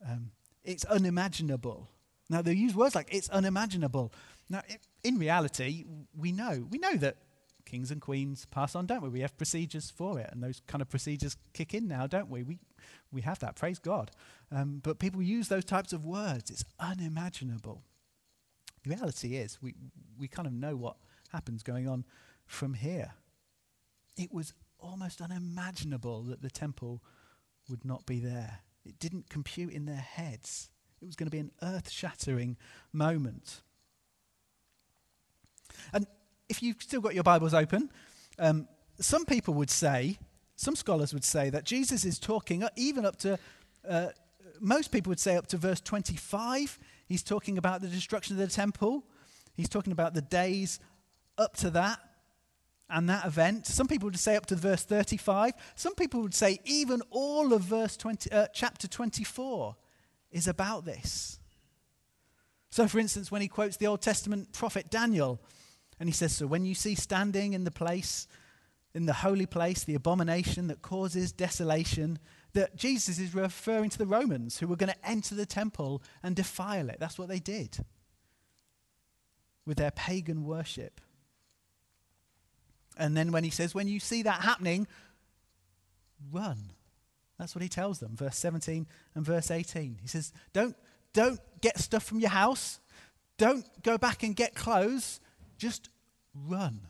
um, 0.09 0.31
it's 0.65 0.87
unimaginable. 0.87 1.91
Now, 2.31 2.41
they 2.41 2.55
use 2.55 2.75
words 2.75 2.95
like 2.95 3.15
it's 3.15 3.29
unimaginable. 3.29 4.13
Now, 4.49 4.63
it, 4.67 4.81
in 5.05 5.19
reality, 5.19 5.85
we 6.17 6.33
know. 6.33 6.67
We 6.71 6.79
know 6.79 6.95
that 6.95 7.17
kings 7.69 7.91
and 7.91 8.01
queens 8.01 8.47
pass 8.51 8.75
on, 8.75 8.87
don't 8.87 9.03
we? 9.03 9.09
We 9.09 9.21
have 9.21 9.37
procedures 9.37 9.91
for 9.91 10.19
it, 10.19 10.31
and 10.33 10.43
those 10.43 10.63
kind 10.67 10.83
of 10.83 10.89
procedures 10.89 11.37
kick 11.53 11.75
in 11.75 11.87
now, 11.87 12.07
don't 12.07 12.31
we? 12.31 12.43
We, 12.43 12.59
we 13.13 13.21
have 13.23 13.39
that, 13.41 13.57
praise 13.57 13.79
God. 13.79 14.11
Um, 14.51 14.81
but 14.83 14.99
people 14.99 15.23
use 15.23 15.49
those 15.49 15.65
types 15.65 15.93
of 15.93 16.05
words. 16.05 16.51
It's 16.51 16.65
unimaginable. 16.81 17.83
The 18.83 18.91
reality 18.91 19.37
is, 19.37 19.59
we, 19.61 19.75
we 20.19 20.29
kind 20.29 20.47
of 20.47 20.53
know 20.53 20.77
what 20.77 20.97
happens 21.31 21.63
going 21.63 21.89
on 21.89 22.05
from 22.47 22.75
here. 22.75 23.13
It 24.17 24.33
was 24.33 24.55
almost 24.79 25.21
unimaginable 25.21 26.23
that 26.23 26.43
the 26.43 26.51
temple 26.51 27.03
would 27.69 27.85
not 27.85 28.07
be 28.07 28.19
there. 28.19 28.61
It 28.85 28.99
didn't 28.99 29.29
compute 29.29 29.73
in 29.73 29.85
their 29.85 29.97
heads. 29.97 30.71
It 31.03 31.07
was 31.07 31.17
going 31.17 31.27
to 31.27 31.31
be 31.31 31.39
an 31.39 31.53
earth 31.63 31.91
shattering 31.91 32.57
moment. 32.93 33.61
And 35.93 36.07
if 36.49 36.63
you've 36.63 36.83
still 36.83 37.01
got 37.01 37.15
your 37.15 37.25
Bibles 37.25 37.55
open, 37.55 37.91
um, 38.39 38.69
some 39.01 39.25
people 39.25 39.55
would 39.55 39.71
say, 39.71 40.19
some 40.57 40.75
scholars 40.75 41.13
would 41.15 41.25
say 41.25 41.51
that 41.51 41.65
Jesus 41.65 42.05
is 42.05 42.19
talking 42.19 42.65
even 42.77 43.05
up 43.05 43.17
to, 43.17 43.39
uh, 43.89 44.09
most 44.61 44.91
people 44.91 45.11
would 45.11 45.21
say 45.21 45.37
up 45.37 45.47
to 45.49 45.57
verse 45.57 45.81
25. 45.81 46.79
He's 47.07 47.23
talking 47.23 47.59
about 47.59 47.81
the 47.81 47.89
destruction 47.89 48.41
of 48.41 48.41
the 48.41 48.53
temple. 48.53 49.05
He's 49.55 49.69
talking 49.69 49.93
about 49.93 50.15
the 50.15 50.23
days 50.23 50.81
up 51.37 51.57
to 51.59 51.71
that 51.71 52.01
and 52.91 53.09
that 53.09 53.25
event. 53.27 53.67
Some 53.67 53.87
people 53.87 54.07
would 54.07 54.19
say 54.19 54.37
up 54.37 54.47
to 54.47 54.57
verse 54.57 54.83
35. 54.85 55.53
Some 55.75 55.95
people 55.95 56.23
would 56.23 56.35
say 56.35 56.59
even 56.65 57.03
all 57.11 57.53
of 57.53 57.63
verse 57.63 57.97
20, 57.97 58.33
uh, 58.33 58.47
chapter 58.53 58.89
24 58.89 59.77
is 60.33 60.49
about 60.49 60.85
this. 60.85 61.39
So, 62.71 62.87
for 62.87 62.99
instance, 62.99 63.31
when 63.31 63.43
he 63.43 63.49
quotes 63.49 63.77
the 63.77 63.87
Old 63.87 64.03
Testament 64.03 64.53
prophet 64.53 64.91
Daniel, 64.91 65.41
and 66.01 66.09
he 66.09 66.13
says, 66.13 66.33
So 66.33 66.47
when 66.47 66.65
you 66.65 66.75
see 66.75 66.95
standing 66.95 67.53
in 67.53 67.65
the 67.65 67.71
place, 67.71 68.27
in 68.95 69.07
the 69.07 69.13
holy 69.13 69.47
place, 69.47 69.85
the 69.85 69.95
abomination 69.95 70.69
that 70.69 70.83
causes 70.83 71.33
desolation, 71.33 72.19
that 72.55 72.77
Jesus 72.77 73.19
is 73.19 73.35
referring 73.35 73.91
to 73.91 73.99
the 73.99 74.07
Romans 74.07 74.59
who 74.59 74.67
were 74.67 74.77
going 74.77 74.93
to 74.93 75.09
enter 75.09 75.35
the 75.35 75.47
temple 75.47 76.03
and 76.23 76.35
defile 76.35 76.89
it. 76.89 76.97
That's 76.99 77.19
what 77.19 77.29
they 77.29 77.39
did 77.39 77.85
with 79.67 79.77
their 79.77 79.91
pagan 79.91 80.45
worship. 80.45 81.01
And 82.97 83.17
then 83.17 83.31
when 83.31 83.45
he 83.45 83.51
says, 83.51 83.75
When 83.75 83.89
you 83.89 84.01
see 84.01 84.23
that 84.23 84.41
happening, 84.41 84.87
run. 86.33 86.73
That's 87.39 87.55
what 87.55 87.63
he 87.63 87.69
tells 87.69 88.01
them, 88.01 88.17
verse 88.17 88.37
17 88.37 88.87
and 89.15 89.25
verse 89.25 89.51
18. 89.51 89.99
He 90.03 90.09
says, 90.09 90.33
Don't, 90.53 90.77
don't 91.13 91.39
get 91.61 91.79
stuff 91.79 92.03
from 92.03 92.19
your 92.19 92.31
house. 92.31 92.81
Don't 93.37 93.65
go 93.83 93.97
back 93.97 94.25
and 94.25 94.35
get 94.35 94.57
clothes. 94.57 95.21
Just 95.59 95.91
run. 96.35 96.87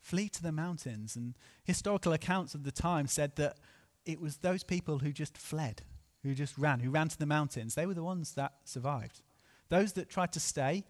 Flee 0.00 0.28
to 0.30 0.42
the 0.42 0.52
mountains. 0.52 1.16
And 1.16 1.34
historical 1.64 2.12
accounts 2.12 2.54
of 2.54 2.64
the 2.64 2.72
time 2.72 3.06
said 3.06 3.36
that 3.36 3.58
it 4.06 4.20
was 4.20 4.38
those 4.38 4.62
people 4.62 5.00
who 5.00 5.12
just 5.12 5.36
fled, 5.36 5.82
who 6.22 6.34
just 6.34 6.56
ran, 6.56 6.80
who 6.80 6.90
ran 6.90 7.08
to 7.08 7.18
the 7.18 7.26
mountains. 7.26 7.74
They 7.74 7.84
were 7.84 7.94
the 7.94 8.04
ones 8.04 8.32
that 8.32 8.52
survived. 8.64 9.20
Those 9.68 9.92
that 9.94 10.08
tried 10.08 10.32
to 10.32 10.40
stay 10.40 10.84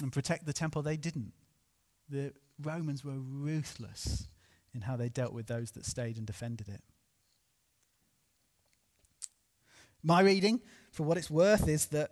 and 0.00 0.10
protect 0.10 0.46
the 0.46 0.54
temple, 0.54 0.80
they 0.80 0.96
didn't. 0.96 1.32
The 2.08 2.32
Romans 2.62 3.04
were 3.04 3.18
ruthless 3.18 4.28
in 4.74 4.82
how 4.82 4.96
they 4.96 5.08
dealt 5.08 5.32
with 5.32 5.46
those 5.46 5.72
that 5.72 5.84
stayed 5.84 6.16
and 6.16 6.26
defended 6.26 6.68
it. 6.68 6.80
My 10.02 10.20
reading, 10.20 10.60
for 10.90 11.04
what 11.04 11.18
it's 11.18 11.30
worth, 11.30 11.68
is 11.68 11.86
that 11.86 12.10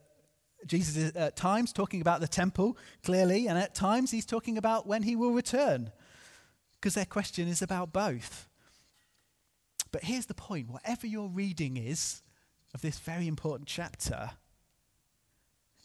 Jesus 0.67 0.97
is 0.97 1.13
at 1.13 1.37
times 1.37 1.73
talking 1.73 2.01
about 2.01 2.21
the 2.21 2.29
temple 2.29 2.77
clearly, 3.03 3.49
and 3.49 3.59
at 3.59 3.75
times 3.75 4.11
he's 4.11 4.27
talking 4.27 4.59
about 4.59 4.87
when 4.87 5.03
he 5.03 5.17
will 5.17 5.33
return, 5.33 5.91
because 6.75 6.95
their 6.95 7.05
question 7.05 7.49
is 7.49 7.63
about 7.63 7.93
both. 7.93 8.49
But 9.93 10.05
here's 10.05 10.27
the 10.27 10.35
point 10.35 10.71
whatever 10.71 11.07
your 11.07 11.29
reading 11.29 11.77
is 11.77 12.23
of 12.75 12.83
this 12.83 12.99
very 12.99 13.27
important 13.27 13.69
chapter, 13.69 14.31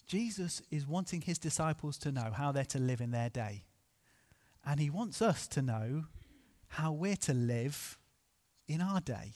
Jesus 0.05 0.62
is 0.70 0.86
wanting 0.86 1.22
his 1.22 1.39
disciples 1.39 1.98
to 2.00 2.12
know 2.12 2.32
how 2.32 2.51
they're 2.51 2.65
to 2.65 2.79
live 2.79 3.01
in 3.01 3.12
their 3.12 3.29
day. 3.29 3.63
And 4.63 4.79
he 4.79 4.89
wants 4.89 5.22
us 5.22 5.48
to 5.50 5.62
know 5.62 6.05
how 6.67 6.91
we're 6.91 7.15
to 7.15 7.34
live 7.34 7.98
in 8.67 8.82
our 8.82 9.00
day. 9.00 9.34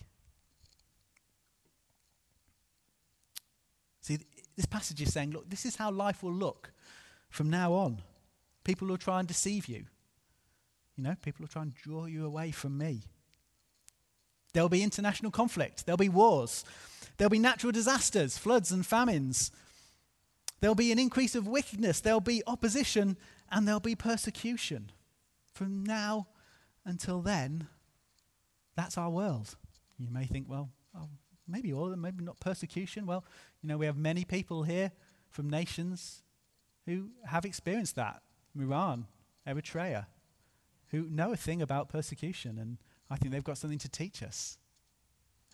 See, 4.10 4.18
this 4.56 4.66
passage 4.66 5.00
is 5.04 5.14
saying, 5.14 5.30
look, 5.30 5.48
this 5.52 5.68
is 5.68 5.76
how 5.76 5.92
life 5.92 6.24
will 6.24 6.34
look 6.34 6.72
from 7.30 7.48
now 7.48 7.74
on. 7.74 8.02
People 8.64 8.88
will 8.88 8.98
try 8.98 9.20
and 9.20 9.28
deceive 9.28 9.68
you. 9.68 9.86
You 10.96 11.04
know, 11.04 11.16
people 11.22 11.44
will 11.44 11.48
try 11.48 11.62
and 11.62 11.76
draw 11.76 12.06
you 12.06 12.26
away 12.26 12.50
from 12.50 12.76
me. 12.76 13.04
There'll 14.52 14.68
be 14.68 14.82
international 14.82 15.32
conflict. 15.32 15.86
There'll 15.86 15.96
be 15.96 16.10
wars. 16.10 16.66
There'll 17.18 17.30
be 17.30 17.38
natural 17.38 17.72
disasters, 17.72 18.36
floods 18.36 18.72
and 18.72 18.84
famines. 18.84 19.52
There'll 20.60 20.74
be 20.74 20.92
an 20.92 20.98
increase 20.98 21.36
of 21.36 21.48
wickedness. 21.48 22.02
There'll 22.02 22.20
be 22.20 22.42
opposition 22.48 23.16
and 23.52 23.68
there'll 23.68 23.80
be 23.80 23.94
persecution. 23.94 24.90
From 25.54 25.84
now 25.84 26.26
until 26.84 27.22
then, 27.22 27.68
that's 28.76 28.98
our 28.98 29.12
world. 29.12 29.56
You 30.00 30.10
may 30.10 30.26
think, 30.26 30.50
well, 30.50 30.72
oh, 30.98 31.10
maybe 31.48 31.72
all 31.74 31.86
of 31.86 31.92
them, 31.92 32.02
maybe 32.02 32.24
not 32.24 32.40
persecution. 32.40 33.06
Well, 33.06 33.24
you 33.62 33.70
know, 33.70 33.78
we 33.78 33.86
have 33.86 33.98
many 33.98 34.24
people 34.26 34.64
here 34.64 34.92
from 35.30 35.50
nations 35.50 36.24
who 36.86 37.10
have 37.26 37.46
experienced 37.46 37.96
that. 37.96 38.22
Iran, 38.58 39.06
Eritrea, 39.48 40.08
who 40.90 41.08
know 41.10 41.32
a 41.32 41.38
thing 41.38 41.62
about 41.62 41.90
persecution, 41.90 42.58
and 42.58 42.78
I 43.10 43.16
think 43.16 43.32
they've 43.32 43.44
got 43.44 43.58
something 43.58 43.80
to 43.80 43.90
teach 43.90 44.24
us. 44.24 44.58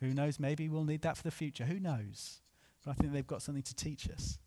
Who 0.02 0.14
knows, 0.14 0.40
maybe 0.40 0.70
we'll 0.70 0.84
need 0.84 1.02
that 1.02 1.18
for 1.18 1.24
the 1.24 1.32
future. 1.32 1.66
Who 1.66 1.80
knows? 1.80 2.42
But 2.84 2.92
I 2.92 2.94
think 2.96 3.14
they've 3.14 3.26
got 3.26 3.42
something 3.42 3.64
to 3.64 3.76
teach 3.76 4.10
us. 4.10 4.38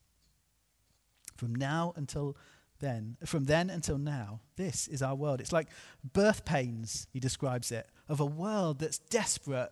From 1.36 1.54
now 1.54 1.92
until 1.96 2.36
then, 2.80 3.16
from 3.24 3.44
then 3.44 3.70
until 3.70 3.98
now, 3.98 4.40
this 4.56 4.88
is 4.88 5.02
our 5.02 5.14
world. 5.14 5.40
It's 5.40 5.52
like 5.52 5.68
birth 6.12 6.44
pains, 6.44 7.06
he 7.12 7.20
describes 7.20 7.72
it, 7.72 7.88
of 8.08 8.20
a 8.20 8.26
world 8.26 8.78
that's 8.78 8.98
desperate 8.98 9.70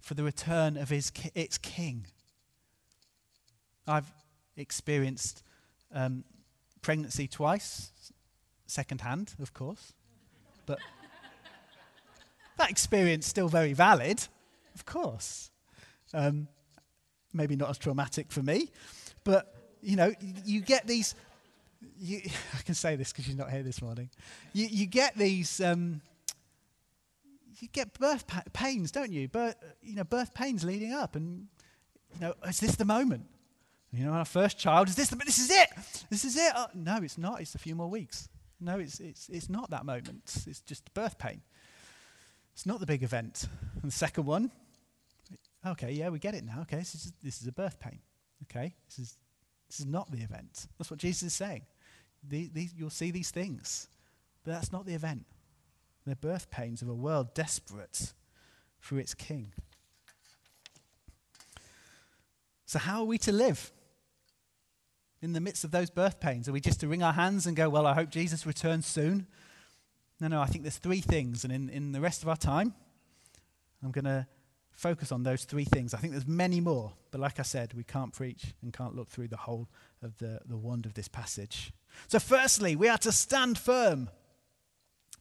for 0.00 0.14
the 0.14 0.24
return 0.24 0.76
of 0.76 0.88
his, 0.88 1.12
its 1.34 1.58
king. 1.58 2.06
I've 3.90 4.12
experienced 4.56 5.42
um, 5.92 6.24
pregnancy 6.80 7.26
twice, 7.26 7.90
second 8.66 9.00
hand, 9.00 9.34
of 9.42 9.52
course, 9.52 9.92
but 10.64 10.78
that 12.56 12.70
experience 12.70 13.26
still 13.26 13.48
very 13.48 13.72
valid, 13.72 14.22
of 14.76 14.86
course. 14.86 15.50
Um, 16.14 16.46
maybe 17.32 17.56
not 17.56 17.70
as 17.70 17.78
traumatic 17.78 18.30
for 18.30 18.42
me, 18.42 18.70
but 19.24 19.54
you 19.82 19.96
know, 19.96 20.12
you 20.44 20.60
get 20.60 20.86
these. 20.86 21.14
You, 21.98 22.20
I 22.58 22.62
can 22.62 22.74
say 22.74 22.94
this 22.94 23.12
because 23.12 23.26
you're 23.26 23.36
not 23.36 23.50
here 23.50 23.64
this 23.64 23.82
morning. 23.82 24.08
You, 24.52 24.68
you 24.70 24.86
get 24.86 25.16
these. 25.16 25.60
Um, 25.60 26.00
you 27.58 27.68
get 27.72 27.98
birth 27.98 28.26
pa- 28.26 28.44
pains, 28.52 28.90
don't 28.90 29.12
you? 29.12 29.28
You 29.82 29.96
know, 29.96 30.04
birth 30.04 30.32
pains 30.32 30.64
leading 30.64 30.92
up, 30.92 31.16
and 31.16 31.48
you 32.14 32.20
know, 32.20 32.34
is 32.46 32.60
this 32.60 32.76
the 32.76 32.84
moment? 32.84 33.26
You 33.92 34.04
know, 34.04 34.12
our 34.12 34.24
first 34.24 34.58
child 34.58 34.88
is 34.88 34.94
this. 34.94 35.08
The, 35.08 35.16
this 35.16 35.38
is 35.38 35.50
it. 35.50 35.68
This 36.10 36.24
is 36.24 36.36
it. 36.36 36.52
Oh, 36.54 36.66
no, 36.74 36.98
it's 37.02 37.18
not. 37.18 37.40
It's 37.40 37.54
a 37.54 37.58
few 37.58 37.74
more 37.74 37.88
weeks. 37.88 38.28
No, 38.60 38.78
it's 38.78 39.00
it's 39.00 39.28
it's 39.28 39.48
not 39.48 39.70
that 39.70 39.84
moment. 39.84 40.44
It's 40.46 40.60
just 40.60 40.92
birth 40.94 41.18
pain. 41.18 41.40
It's 42.52 42.66
not 42.66 42.78
the 42.78 42.86
big 42.86 43.02
event. 43.02 43.48
And 43.82 43.90
the 43.90 43.96
second 43.96 44.26
one, 44.26 44.50
okay, 45.66 45.92
yeah, 45.92 46.10
we 46.10 46.18
get 46.18 46.34
it 46.34 46.44
now. 46.44 46.60
Okay, 46.62 46.76
this 46.76 46.94
is 46.94 47.12
this 47.22 47.40
is 47.40 47.48
a 47.48 47.52
birth 47.52 47.80
pain. 47.80 47.98
Okay, 48.44 48.74
this 48.86 48.98
is 48.98 49.16
this 49.68 49.80
is 49.80 49.86
not 49.86 50.10
the 50.10 50.18
event. 50.18 50.66
That's 50.78 50.90
what 50.90 51.00
Jesus 51.00 51.22
is 51.22 51.34
saying. 51.34 51.62
The, 52.22 52.50
the, 52.52 52.68
you'll 52.76 52.90
see 52.90 53.10
these 53.10 53.30
things, 53.30 53.88
but 54.44 54.52
that's 54.52 54.72
not 54.72 54.84
the 54.84 54.94
event. 54.94 55.24
They're 56.04 56.16
birth 56.16 56.50
pains 56.50 56.82
of 56.82 56.88
a 56.88 56.94
world 56.94 57.34
desperate 57.34 58.12
for 58.78 58.98
its 58.98 59.14
king. 59.14 59.52
So, 62.66 62.78
how 62.78 63.00
are 63.00 63.04
we 63.04 63.16
to 63.18 63.32
live 63.32 63.72
in 65.22 65.32
the 65.32 65.40
midst 65.40 65.64
of 65.64 65.70
those 65.70 65.90
birth 65.90 66.20
pains? 66.20 66.48
Are 66.48 66.52
we 66.52 66.60
just 66.60 66.80
to 66.80 66.88
wring 66.88 67.02
our 67.02 67.12
hands 67.12 67.46
and 67.46 67.56
go, 67.56 67.68
Well, 67.68 67.86
I 67.86 67.94
hope 67.94 68.10
Jesus 68.10 68.46
returns 68.46 68.86
soon? 68.86 69.26
No, 70.20 70.28
no, 70.28 70.40
I 70.40 70.46
think 70.46 70.64
there's 70.64 70.78
three 70.78 71.00
things, 71.00 71.44
and 71.44 71.52
in, 71.52 71.70
in 71.70 71.92
the 71.92 72.00
rest 72.00 72.22
of 72.22 72.28
our 72.28 72.36
time, 72.36 72.74
I'm 73.82 73.90
going 73.90 74.04
to 74.04 74.26
focus 74.72 75.12
on 75.12 75.22
those 75.22 75.44
three 75.44 75.64
things. 75.64 75.94
I 75.94 75.98
think 75.98 76.12
there's 76.12 76.26
many 76.26 76.60
more, 76.60 76.92
but 77.10 77.20
like 77.20 77.38
I 77.38 77.42
said, 77.42 77.72
we 77.74 77.84
can't 77.84 78.12
preach 78.12 78.54
and 78.62 78.72
can't 78.72 78.94
look 78.94 79.08
through 79.08 79.28
the 79.28 79.36
whole 79.36 79.68
of 80.02 80.18
the, 80.18 80.40
the 80.46 80.56
wand 80.56 80.86
of 80.86 80.94
this 80.94 81.08
passage. 81.08 81.72
So, 82.08 82.18
firstly, 82.18 82.76
we 82.76 82.88
are 82.88 82.98
to 82.98 83.12
stand 83.12 83.58
firm. 83.58 84.10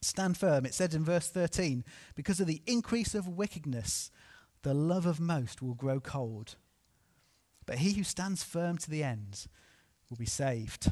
Stand 0.02 0.38
firm. 0.38 0.66
It 0.66 0.74
said 0.74 0.94
in 0.94 1.04
verse 1.04 1.30
13, 1.30 1.84
because 2.16 2.40
of 2.40 2.48
the 2.48 2.62
increase 2.66 3.16
of 3.16 3.28
wickedness, 3.28 4.12
the 4.64 4.74
love 4.74 5.06
of 5.06 5.20
most 5.20 5.62
will 5.62 5.74
grow 5.74 6.00
cold. 6.00 6.56
But 7.66 7.80
he 7.80 7.94
who 7.94 8.04
stands 8.04 8.44
firm 8.44 8.78
to 8.80 8.90
the 8.90 9.04
end 9.04 9.48
will 10.10 10.18
be 10.18 10.26
saved. 10.26 10.92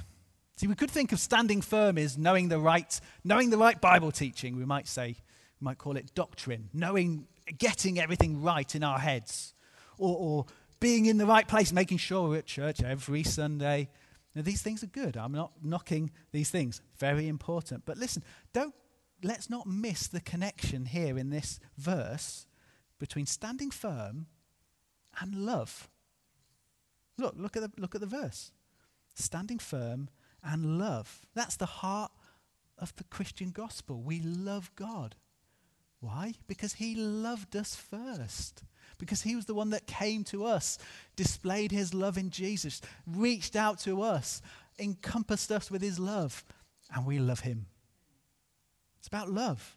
See, 0.56 0.68
we 0.68 0.76
could 0.76 0.92
think 0.92 1.12
of 1.12 1.20
standing 1.20 1.62
firm 1.62 1.98
as 1.98 2.18
knowing 2.18 2.50
the 2.50 2.60
right, 2.60 3.00
knowing 3.24 3.50
the 3.50 3.58
right 3.58 3.80
Bible 3.80 4.12
teaching. 4.12 4.56
We 4.58 4.66
might 4.66 4.88
say, 4.88 5.16
we 5.60 5.66
might 5.66 5.78
call 5.78 5.98
it 5.98 6.14
doctrine, 6.16 6.70
knowing, 6.74 7.28
getting 7.58 8.00
everything 8.00 8.42
right 8.42 8.74
in 8.74 8.84
our 8.84 9.00
heads, 9.00 9.54
or, 9.98 10.18
or 10.18 10.46
being 10.80 11.06
in 11.06 11.18
the 11.18 11.26
right 11.26 11.48
place, 11.48 11.72
making 11.72 11.98
sure 11.98 12.30
we're 12.30 12.38
at 12.38 12.46
church 12.46 12.84
every 12.84 13.24
Sunday. 13.24 13.90
Now, 14.36 14.44
these 14.44 14.62
things 14.62 14.84
are 14.84 14.88
good. 14.88 15.18
I'm 15.18 15.32
not 15.32 15.52
knocking 15.64 16.12
these 16.32 16.50
things. 16.52 16.82
Very 16.98 17.28
important. 17.28 17.84
But 17.86 17.98
listen, 17.98 18.24
don't 18.54 18.74
let's 19.24 19.50
not 19.50 19.66
miss 19.66 20.08
the 20.08 20.22
connection 20.22 20.86
here 20.86 21.18
in 21.18 21.30
this 21.30 21.60
verse 21.78 22.46
between 23.00 23.26
standing 23.26 23.72
firm 23.72 24.28
and 25.20 25.34
love. 25.34 25.90
Look, 27.18 27.34
look 27.36 27.58
at 27.58 27.64
the, 27.64 27.82
look 27.82 27.96
at 27.96 28.02
the 28.02 28.08
verse. 28.08 28.52
Standing 29.20 29.58
firm 29.58 30.10
and 30.44 30.78
love. 30.78 31.22
That's 31.34 31.58
the 31.58 31.66
heart 31.66 32.12
of 32.78 32.96
the 32.98 33.04
Christian 33.04 33.50
gospel. 33.50 34.00
We 34.00 34.20
love 34.20 34.70
God. 34.76 35.16
Why? 36.00 36.36
Because 36.48 36.74
he 36.74 36.94
loved 36.94 37.56
us 37.56 37.76
first. 37.76 38.64
Because 39.00 39.24
he 39.24 39.36
was 39.36 39.46
the 39.46 39.56
one 39.56 39.72
that 39.72 39.88
came 39.88 40.24
to 40.26 40.46
us, 40.46 40.78
displayed 41.16 41.72
his 41.72 41.96
love 41.96 42.16
in 42.18 42.30
Jesus, 42.30 42.80
reached 43.08 43.56
out 43.56 43.80
to 43.80 44.04
us, 44.04 44.42
encompassed 44.78 45.52
us 45.52 45.72
with 45.72 45.82
his 45.82 45.98
love, 45.98 46.46
and 46.94 47.04
we 47.04 47.18
love 47.18 47.40
him. 47.40 47.66
It's 49.00 49.08
about 49.08 49.32
love. 49.32 49.76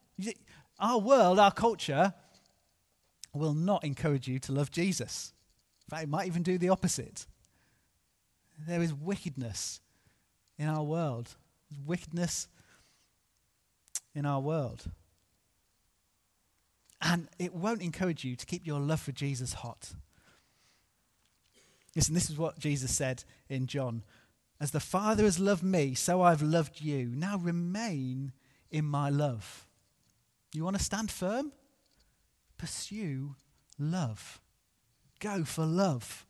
Our 0.79 0.99
world, 0.99 1.39
our 1.39 1.51
culture, 1.51 2.13
will 3.33 3.55
not 3.55 3.85
encourage 3.85 4.29
you 4.29 4.39
to 4.41 4.53
love 4.53 4.71
Jesus. 4.71 5.33
In 5.87 5.91
fact, 5.91 6.03
it 6.05 6.11
might 6.11 6.27
even 6.27 6.43
do 6.43 6.59
the 6.59 6.69
opposite. 6.69 7.27
There 8.67 8.83
is 8.83 8.93
wickedness 8.93 9.81
in 10.59 10.69
our 10.69 10.83
world. 10.83 11.29
There's 11.71 11.87
wickedness 11.87 12.49
in 14.15 14.27
our 14.27 14.41
world. 14.41 14.91
And 17.01 17.29
it 17.39 17.55
won't 17.55 17.83
encourage 17.83 18.25
you 18.25 18.37
to 18.37 18.47
keep 18.47 18.67
your 18.67 18.81
love 18.81 19.01
for 19.01 19.13
Jesus 19.13 19.55
hot. 19.55 19.93
Listen, 21.97 22.15
this 22.15 22.31
is 22.31 22.39
what 22.39 22.59
Jesus 22.59 22.95
said 22.95 23.25
in 23.49 23.67
John 23.67 24.03
As 24.61 24.71
the 24.71 24.81
Father 24.81 25.25
has 25.25 25.39
loved 25.39 25.63
me, 25.63 25.95
so 25.95 26.21
I've 26.21 26.43
loved 26.43 26.81
you. 26.81 27.07
Now 27.15 27.39
remain 27.39 28.33
in 28.71 28.85
my 28.85 29.09
love. 29.09 29.67
You 30.53 30.65
want 30.65 30.77
to 30.77 30.85
stand 30.85 31.11
firm? 31.11 31.53
Pursue 32.59 33.35
love. 33.79 34.41
Go 35.19 35.45
for 35.45 35.65
love. 35.65 36.27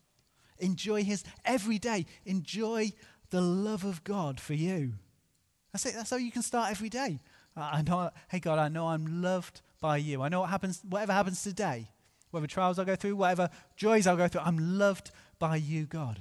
Enjoy 0.60 1.02
His 1.02 1.24
every 1.44 1.78
day. 1.78 2.06
Enjoy 2.24 2.92
the 3.30 3.40
love 3.40 3.84
of 3.84 4.04
God 4.04 4.40
for 4.40 4.54
you. 4.54 4.92
That's 5.72 5.86
it. 5.86 5.94
That's 5.94 6.10
how 6.10 6.16
you 6.16 6.32
can 6.32 6.42
start 6.42 6.70
every 6.70 6.88
day. 6.88 7.20
I 7.56 7.82
know, 7.82 8.10
hey 8.28 8.38
God, 8.38 8.58
I 8.58 8.68
know 8.68 8.88
I'm 8.88 9.22
loved 9.22 9.60
by 9.80 9.96
you. 9.96 10.22
I 10.22 10.28
know 10.28 10.40
what 10.40 10.50
happens, 10.50 10.80
whatever 10.88 11.12
happens 11.12 11.42
today, 11.42 11.88
whatever 12.30 12.46
trials 12.46 12.78
I 12.78 12.84
go 12.84 12.96
through, 12.96 13.16
whatever 13.16 13.50
joys 13.76 14.06
I'll 14.06 14.16
go 14.16 14.28
through, 14.28 14.42
I'm 14.42 14.78
loved 14.78 15.10
by 15.38 15.56
you, 15.56 15.84
God. 15.86 16.20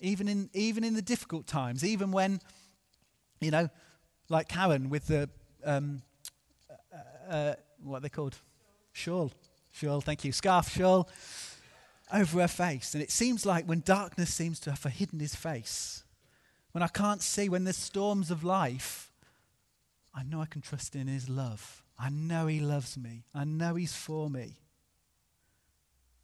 Even 0.00 0.28
in, 0.28 0.50
even 0.52 0.84
in 0.84 0.94
the 0.94 1.02
difficult 1.02 1.46
times, 1.46 1.84
even 1.84 2.12
when, 2.12 2.40
you 3.40 3.50
know, 3.50 3.68
like 4.28 4.48
Karen 4.48 4.90
with 4.90 5.06
the, 5.06 5.28
um, 5.64 6.02
uh, 6.92 7.32
uh, 7.32 7.54
what 7.82 7.98
are 7.98 8.00
they 8.00 8.08
called? 8.08 8.36
Shawl. 8.92 9.32
Shawl, 9.72 10.00
thank 10.00 10.24
you. 10.24 10.32
Scarf, 10.32 10.68
shawl 10.68 11.08
over 12.12 12.40
her 12.40 12.48
face. 12.48 12.94
And 12.94 13.02
it 13.02 13.10
seems 13.10 13.44
like 13.46 13.66
when 13.66 13.80
darkness 13.80 14.32
seems 14.32 14.60
to 14.60 14.70
have 14.70 14.82
hidden 14.84 15.20
his 15.20 15.34
face, 15.34 16.04
when 16.72 16.82
I 16.82 16.88
can't 16.88 17.22
see, 17.22 17.48
when 17.48 17.64
there's 17.64 17.76
storms 17.76 18.30
of 18.30 18.44
life, 18.44 19.12
I 20.14 20.22
know 20.22 20.40
I 20.40 20.46
can 20.46 20.60
trust 20.60 20.96
in 20.96 21.06
his 21.06 21.28
love. 21.28 21.84
I 21.98 22.10
know 22.10 22.46
he 22.46 22.60
loves 22.60 22.96
me. 22.96 23.24
I 23.34 23.44
know 23.44 23.74
he's 23.74 23.94
for 23.94 24.30
me. 24.30 24.58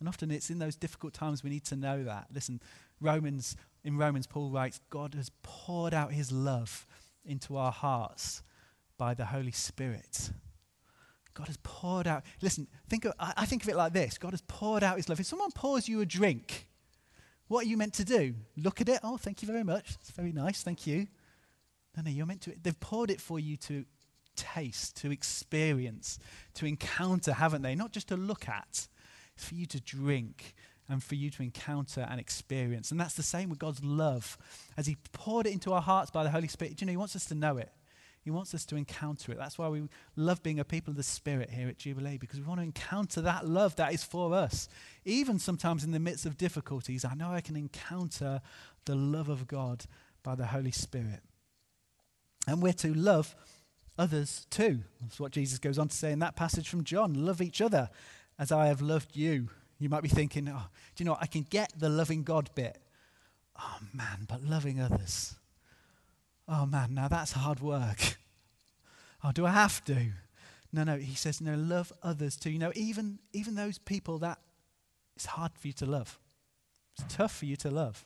And 0.00 0.08
often 0.08 0.30
it's 0.30 0.50
in 0.50 0.58
those 0.58 0.76
difficult 0.76 1.14
times 1.14 1.42
we 1.42 1.50
need 1.50 1.64
to 1.66 1.76
know 1.76 2.04
that. 2.04 2.26
Listen, 2.32 2.60
Romans, 3.00 3.56
in 3.82 3.96
Romans, 3.96 4.26
Paul 4.26 4.50
writes, 4.50 4.80
God 4.90 5.14
has 5.14 5.30
poured 5.42 5.94
out 5.94 6.12
his 6.12 6.30
love 6.30 6.86
into 7.24 7.56
our 7.56 7.72
hearts 7.72 8.42
by 8.98 9.14
the 9.14 9.26
Holy 9.26 9.52
Spirit. 9.52 10.30
God 11.34 11.48
has 11.48 11.58
poured 11.62 12.06
out. 12.06 12.22
Listen, 12.40 12.68
think 12.88 13.04
of, 13.04 13.12
I 13.18 13.44
think 13.44 13.62
of 13.64 13.68
it 13.68 13.76
like 13.76 13.92
this 13.92 14.18
God 14.18 14.32
has 14.32 14.42
poured 14.42 14.82
out 14.82 14.96
his 14.96 15.08
love. 15.08 15.20
If 15.20 15.26
someone 15.26 15.50
pours 15.50 15.88
you 15.88 16.00
a 16.00 16.06
drink, 16.06 16.68
what 17.48 17.66
are 17.66 17.68
you 17.68 17.76
meant 17.76 17.94
to 17.94 18.04
do? 18.04 18.34
Look 18.56 18.80
at 18.80 18.88
it. 18.88 19.00
Oh, 19.02 19.16
thank 19.16 19.42
you 19.42 19.48
very 19.48 19.64
much. 19.64 19.96
It's 20.00 20.10
very 20.10 20.32
nice. 20.32 20.62
Thank 20.62 20.86
you. 20.86 21.08
No, 21.96 22.02
no, 22.02 22.10
you're 22.10 22.26
meant 22.26 22.42
to. 22.42 22.54
They've 22.60 22.78
poured 22.80 23.10
it 23.10 23.20
for 23.20 23.38
you 23.38 23.56
to 23.58 23.84
taste, 24.36 24.96
to 24.98 25.12
experience, 25.12 26.18
to 26.54 26.66
encounter, 26.66 27.32
haven't 27.32 27.62
they? 27.62 27.74
Not 27.74 27.92
just 27.92 28.08
to 28.08 28.16
look 28.16 28.48
at. 28.48 28.88
It's 29.34 29.44
for 29.44 29.54
you 29.54 29.66
to 29.66 29.80
drink 29.80 30.54
and 30.88 31.02
for 31.02 31.14
you 31.14 31.30
to 31.30 31.42
encounter 31.42 32.06
and 32.08 32.20
experience. 32.20 32.90
And 32.90 33.00
that's 33.00 33.14
the 33.14 33.22
same 33.22 33.48
with 33.48 33.58
God's 33.58 33.82
love. 33.82 34.38
As 34.76 34.86
He 34.86 34.96
poured 35.12 35.46
it 35.46 35.52
into 35.52 35.72
our 35.72 35.82
hearts 35.82 36.10
by 36.10 36.24
the 36.24 36.30
Holy 36.30 36.48
Spirit, 36.48 36.76
do 36.76 36.82
you 36.82 36.86
know, 36.86 36.92
He 36.92 36.96
wants 36.96 37.16
us 37.16 37.24
to 37.26 37.34
know 37.34 37.58
it. 37.58 37.72
He 38.24 38.30
wants 38.30 38.54
us 38.54 38.64
to 38.66 38.76
encounter 38.76 39.32
it. 39.32 39.38
That's 39.38 39.58
why 39.58 39.68
we 39.68 39.86
love 40.16 40.42
being 40.42 40.58
a 40.58 40.64
people 40.64 40.92
of 40.92 40.96
the 40.96 41.02
Spirit 41.02 41.50
here 41.50 41.68
at 41.68 41.76
Jubilee, 41.76 42.16
because 42.16 42.40
we 42.40 42.46
want 42.46 42.60
to 42.60 42.64
encounter 42.64 43.20
that 43.20 43.46
love 43.46 43.76
that 43.76 43.92
is 43.92 44.02
for 44.02 44.34
us. 44.34 44.66
Even 45.04 45.38
sometimes 45.38 45.84
in 45.84 45.92
the 45.92 46.00
midst 46.00 46.24
of 46.24 46.38
difficulties, 46.38 47.04
I 47.04 47.14
know 47.14 47.30
I 47.30 47.42
can 47.42 47.54
encounter 47.54 48.40
the 48.86 48.94
love 48.94 49.28
of 49.28 49.46
God 49.46 49.84
by 50.22 50.34
the 50.34 50.46
Holy 50.46 50.70
Spirit. 50.70 51.20
And 52.46 52.62
we're 52.62 52.72
to 52.72 52.94
love 52.94 53.36
others 53.98 54.46
too. 54.48 54.80
That's 55.02 55.20
what 55.20 55.32
Jesus 55.32 55.58
goes 55.58 55.78
on 55.78 55.88
to 55.88 55.96
say 55.96 56.10
in 56.10 56.18
that 56.20 56.34
passage 56.34 56.68
from 56.68 56.82
John 56.82 57.26
love 57.26 57.42
each 57.42 57.60
other 57.60 57.90
as 58.38 58.50
I 58.50 58.66
have 58.66 58.80
loved 58.80 59.16
you. 59.16 59.50
You 59.78 59.90
might 59.90 60.02
be 60.02 60.08
thinking, 60.08 60.48
oh, 60.48 60.64
do 60.94 61.02
you 61.02 61.04
know 61.04 61.12
what? 61.12 61.22
I 61.22 61.26
can 61.26 61.42
get 61.42 61.72
the 61.78 61.90
loving 61.90 62.22
God 62.22 62.48
bit. 62.54 62.78
Oh 63.58 63.78
man, 63.92 64.26
but 64.28 64.42
loving 64.42 64.80
others. 64.80 65.34
Oh 66.46 66.66
man, 66.66 66.94
now 66.94 67.08
that's 67.08 67.32
hard 67.32 67.60
work. 67.60 68.18
Oh, 69.22 69.32
do 69.32 69.46
I 69.46 69.50
have 69.50 69.82
to? 69.86 70.12
No, 70.72 70.84
no, 70.84 70.96
he 70.96 71.14
says, 71.14 71.40
no, 71.40 71.54
love 71.54 71.92
others 72.02 72.36
too. 72.36 72.50
You 72.50 72.58
know, 72.58 72.72
even, 72.74 73.20
even 73.32 73.54
those 73.54 73.78
people 73.78 74.18
that 74.18 74.38
it's 75.16 75.26
hard 75.26 75.52
for 75.56 75.68
you 75.68 75.72
to 75.74 75.86
love. 75.86 76.18
It's 76.98 77.14
tough 77.14 77.34
for 77.34 77.46
you 77.46 77.56
to 77.56 77.70
love. 77.70 78.04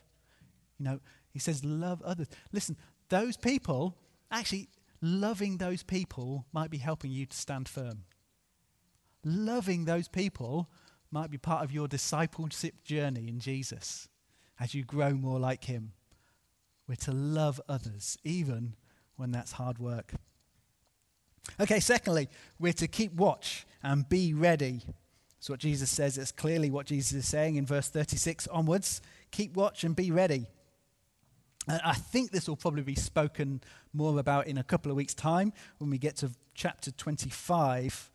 You 0.77 0.85
know, 0.85 0.99
he 1.31 1.39
says, 1.39 1.65
love 1.65 2.01
others. 2.03 2.27
Listen, 2.51 2.77
those 3.09 3.37
people, 3.37 3.95
actually, 4.31 4.69
loving 5.01 5.57
those 5.57 5.83
people 5.83 6.45
might 6.53 6.69
be 6.69 6.77
helping 6.77 7.11
you 7.11 7.25
to 7.25 7.35
stand 7.35 7.67
firm. 7.67 8.03
Loving 9.23 9.85
those 9.85 10.07
people 10.07 10.69
might 11.11 11.31
be 11.31 11.37
part 11.37 11.63
of 11.63 11.71
your 11.71 11.87
discipleship 11.87 12.83
journey 12.83 13.27
in 13.27 13.39
Jesus 13.39 14.07
as 14.59 14.73
you 14.73 14.83
grow 14.83 15.11
more 15.11 15.39
like 15.39 15.65
him. 15.65 15.93
We're 16.89 16.95
to 16.95 17.11
love 17.11 17.61
others, 17.69 18.17
even 18.23 18.73
when 19.15 19.31
that's 19.31 19.51
hard 19.51 19.77
work. 19.77 20.13
Okay, 21.59 21.79
secondly, 21.79 22.29
we're 22.57 22.73
to 22.73 22.87
keep 22.87 23.13
watch 23.13 23.67
and 23.83 24.09
be 24.09 24.33
ready. 24.33 24.81
That's 25.37 25.51
what 25.51 25.59
Jesus 25.59 25.91
says. 25.91 26.17
It's 26.17 26.31
clearly 26.31 26.71
what 26.71 26.87
Jesus 26.87 27.13
is 27.13 27.27
saying 27.27 27.57
in 27.57 27.65
verse 27.67 27.89
36 27.89 28.47
onwards. 28.47 29.03
Keep 29.29 29.55
watch 29.55 29.83
and 29.83 29.95
be 29.95 30.09
ready. 30.09 30.47
I 31.67 31.93
think 31.93 32.31
this 32.31 32.47
will 32.47 32.55
probably 32.55 32.81
be 32.81 32.95
spoken 32.95 33.61
more 33.93 34.17
about 34.19 34.47
in 34.47 34.57
a 34.57 34.63
couple 34.63 34.89
of 34.89 34.97
weeks' 34.97 35.13
time 35.13 35.53
when 35.77 35.91
we 35.91 35.99
get 35.99 36.15
to 36.17 36.31
chapter 36.55 36.89
25. 36.89 38.09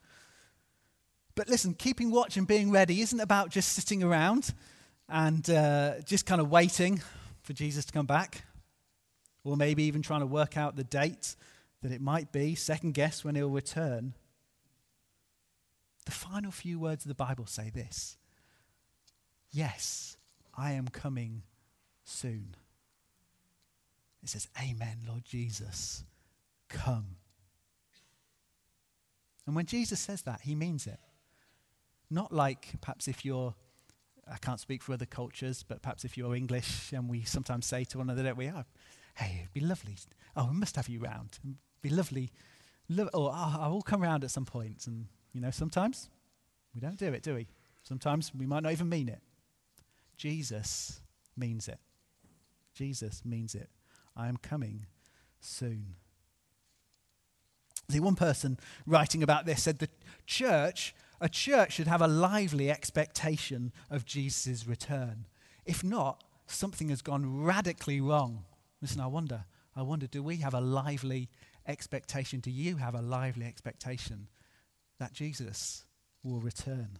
But 1.37 1.49
listen, 1.49 1.75
keeping 1.75 2.11
watch 2.11 2.37
and 2.37 2.45
being 2.45 2.73
ready 2.73 3.03
isn't 3.03 3.21
about 3.21 3.51
just 3.51 3.69
sitting 3.69 4.03
around 4.03 4.53
and 5.09 5.49
uh, 5.49 6.01
just 6.05 6.27
kind 6.27 6.41
of 6.41 6.51
waiting 6.51 7.01
for 7.43 7.53
Jesus 7.53 7.85
to 7.85 7.93
come 7.93 8.07
back, 8.07 8.43
or 9.45 9.57
maybe 9.57 9.85
even 9.85 10.03
trying 10.03 10.21
to 10.21 10.27
work 10.27 10.57
out 10.57 10.75
the 10.75 10.85
date 10.85 11.37
that 11.83 11.93
it 11.93 12.01
might 12.01 12.33
be, 12.33 12.55
second 12.55 12.95
guess 12.95 13.23
when 13.23 13.35
he'll 13.35 13.51
return. 13.51 14.15
The 16.07 16.13
final 16.13 16.51
few 16.51 16.79
words 16.79 17.05
of 17.05 17.09
the 17.09 17.15
Bible 17.15 17.47
say 17.47 17.71
this 17.71 18.17
Yes, 19.53 20.17
I 20.57 20.73
am 20.73 20.89
coming 20.89 21.43
soon. 22.05 22.57
It 24.23 24.31
says, 24.31 24.49
Amen, 24.61 24.99
Lord 25.07 25.25
Jesus, 25.25 26.05
come. 26.69 27.17
And 29.47 29.55
when 29.55 29.67
Jesus 29.67 30.01
says 30.01 30.23
that, 30.23 30.41
he 30.41 30.55
means 30.55 30.87
it. 30.87 30.99
Not 32.11 32.33
like 32.33 32.81
perhaps 32.81 33.09
if 33.09 33.25
you're, 33.25 33.55
I 34.31 34.39
can't 34.39 34.61
speak 34.61 34.83
for 34.83 34.95
other 34.95 35.05
cultures, 35.07 35.63
but 35.67 35.83
perhaps 35.83 36.05
if 36.05 36.17
you're 36.17 36.35
English 36.35 36.93
and 36.93 37.09
we 37.11 37.25
sometimes 37.25 37.67
say 37.67 37.85
to 37.85 37.99
one 37.99 38.09
another, 38.09 38.23
don't 38.23 38.39
we? 38.39 38.49
Oh, 38.49 38.65
hey, 39.15 39.39
it'd 39.41 39.53
be 39.53 39.61
lovely. 39.61 39.97
Oh, 40.37 40.49
we 40.51 40.57
must 40.57 40.77
have 40.77 40.89
you 40.89 41.01
round. 41.01 41.39
It'd 41.43 41.57
be 41.83 41.91
lovely. 41.91 42.31
Lo- 42.89 43.11
or 43.15 43.31
oh, 43.33 43.57
I 43.61 43.69
will 43.69 43.83
come 43.83 44.03
round 44.03 44.25
at 44.25 44.31
some 44.31 44.45
point. 44.45 44.87
And, 44.87 45.07
you 45.33 45.41
know, 45.41 45.51
sometimes 45.51 46.11
we 46.75 46.81
don't 46.81 46.99
do 46.99 47.13
it, 47.13 47.23
do 47.23 47.35
we? 47.35 47.47
Sometimes 47.83 48.33
we 48.35 48.47
might 48.47 48.63
not 48.63 48.73
even 48.73 48.89
mean 48.89 49.09
it. 49.09 49.21
Jesus 50.17 51.01
means 51.37 51.69
it. 51.69 51.79
Jesus 52.75 53.23
means 53.25 53.55
it. 53.55 53.69
I 54.17 54.29
am 54.29 54.37
coming 54.37 54.87
soon. 55.41 55.95
See, 57.91 58.01
one 58.01 58.17
person 58.17 58.59
writing 58.87 59.23
about 59.23 59.45
this 59.45 59.63
said 59.63 59.79
the 59.79 59.89
church, 60.27 60.95
a 61.21 61.29
church 61.29 61.75
should 61.75 61.87
have 61.87 62.01
a 62.01 62.09
lively 62.09 62.71
expectation 62.71 63.73
of 63.91 64.05
Jesus' 64.05 64.67
return. 64.67 65.27
If 65.67 65.85
not, 65.85 66.25
something 66.47 66.89
has 66.89 67.03
gone 67.03 67.43
radically 67.43 68.01
wrong. 68.01 68.45
Listen, 68.85 69.01
I 69.01 69.07
wonder, 69.07 69.47
I 69.75 69.81
wonder, 69.81 70.07
do 70.07 70.23
we 70.23 70.37
have 70.37 70.53
a 70.53 70.61
lively 70.61 71.31
expectation? 71.67 72.41
Do 72.41 72.51
you 72.51 72.77
have 72.77 72.95
a 72.95 73.01
lively 73.01 73.47
expectation 73.47 74.29
that 74.99 75.15
Jesus 75.15 75.87
will 76.23 76.39
return? 76.39 76.99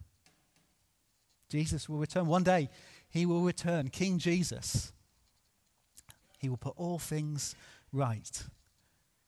Jesus 1.51 1.87
will 1.87 1.99
return. 1.99 2.27
One 2.27 2.43
day, 2.43 2.71
he 3.11 3.27
will 3.27 3.43
return. 3.43 3.89
King 3.91 4.19
Jesus. 4.19 4.95
He 6.39 6.49
will 6.49 6.57
put 6.57 6.73
all 6.79 6.99
things 6.99 7.55
right. 7.93 8.45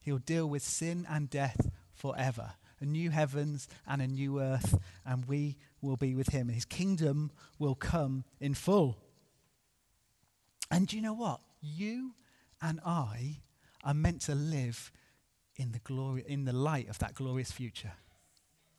He'll 0.00 0.16
deal 0.16 0.48
with 0.48 0.62
sin 0.62 1.06
and 1.10 1.28
death 1.28 1.68
forever. 1.92 2.52
A 2.80 2.86
new 2.86 3.10
heavens 3.10 3.68
and 3.86 4.00
a 4.00 4.06
new 4.06 4.40
earth, 4.40 4.78
and 5.04 5.26
we 5.26 5.58
will 5.82 5.98
be 5.98 6.14
with 6.14 6.28
him. 6.28 6.48
His 6.48 6.64
kingdom 6.64 7.32
will 7.58 7.74
come 7.74 8.24
in 8.40 8.54
full. 8.54 8.96
And 10.70 10.86
do 10.86 10.96
you 10.96 11.02
know 11.02 11.12
what? 11.12 11.40
You 11.60 12.14
and 12.60 12.80
I 12.84 13.38
are 13.84 13.94
meant 13.94 14.22
to 14.22 14.34
live 14.34 14.92
in 15.56 15.72
the 15.72 15.78
glory 15.80 16.24
in 16.26 16.44
the 16.44 16.52
light 16.52 16.88
of 16.88 16.98
that 16.98 17.14
glorious 17.14 17.50
future. 17.50 17.92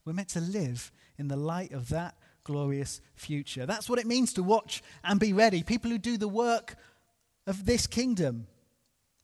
We're 0.05 0.13
meant 0.13 0.29
to 0.29 0.41
live 0.41 0.91
in 1.17 1.27
the 1.27 1.35
light 1.35 1.71
of 1.73 1.89
that 1.89 2.15
glorious 2.43 3.01
future. 3.15 3.65
That's 3.65 3.89
what 3.89 3.99
it 3.99 4.07
means 4.07 4.33
to 4.33 4.43
watch 4.43 4.81
and 5.03 5.19
be 5.19 5.33
ready. 5.33 5.63
People 5.63 5.91
who 5.91 5.97
do 5.97 6.17
the 6.17 6.27
work 6.27 6.75
of 7.45 7.65
this 7.65 7.87
kingdom. 7.87 8.47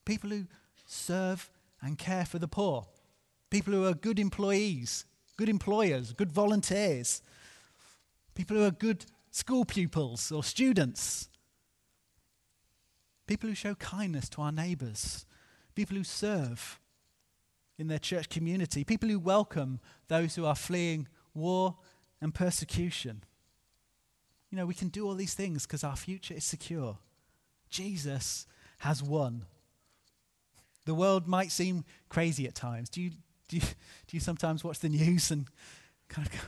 People 0.06 0.30
who 0.32 0.46
serve 0.86 1.50
and 1.82 1.98
care 1.98 2.26
for 2.26 2.40
the 2.40 2.48
poor. 2.48 2.88
People 3.50 3.74
who 3.74 3.86
are 3.86 3.94
good 3.94 4.20
employees, 4.20 5.06
good 5.38 5.50
employers, 5.50 6.12
good 6.12 6.32
volunteers. 6.32 7.22
People 8.36 8.58
who 8.58 8.66
are 8.66 8.72
good 8.72 9.06
school 9.32 9.64
pupils 9.64 10.32
or 10.32 10.44
students. 10.44 11.30
People 13.28 13.50
who 13.50 13.56
show 13.56 13.76
kindness 13.76 14.30
to 14.30 14.42
our 14.42 14.52
neighbours. 14.52 15.26
People 15.76 15.98
who 15.98 16.04
serve 16.04 16.80
in 17.78 17.88
their 17.88 18.00
church 18.00 18.30
community. 18.30 18.84
People 18.84 19.10
who 19.10 19.20
welcome 19.20 19.80
those 20.08 20.36
who 20.36 20.46
are 20.46 20.56
fleeing 20.56 21.08
war 21.34 21.78
and 22.22 22.34
persecution. 22.34 23.24
You 24.50 24.58
know, 24.58 24.66
we 24.66 24.74
can 24.74 24.90
do 24.90 25.08
all 25.08 25.16
these 25.16 25.34
things 25.34 25.66
because 25.66 25.84
our 25.84 25.96
future 25.96 26.34
is 26.34 26.44
secure. 26.44 26.98
Jesus 27.70 28.46
has 28.80 29.02
won. 29.02 29.46
The 30.86 30.94
world 30.94 31.28
might 31.28 31.52
seem 31.52 31.86
crazy 32.10 32.46
at 32.46 32.54
times. 32.54 32.90
Do 32.90 33.02
you, 33.02 33.12
do 33.48 33.58
you, 33.58 33.62
do 34.08 34.12
you 34.12 34.20
sometimes 34.20 34.64
watch 34.64 34.80
the 34.80 34.90
news 34.90 35.32
and 35.32 35.48
kind 36.10 36.28
of 36.28 36.34
go, 36.34 36.40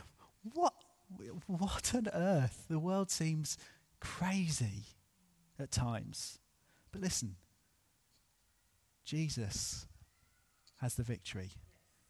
what, 0.54 0.74
what 1.46 1.94
on 1.94 2.08
earth? 2.12 2.64
The 2.68 2.78
world 2.78 3.10
seems 3.10 3.58
crazy 3.98 4.84
at 5.58 5.72
times. 5.72 6.38
But 6.96 7.02
listen, 7.02 7.36
Jesus 9.04 9.86
has 10.76 10.94
the 10.94 11.02
victory. 11.02 11.50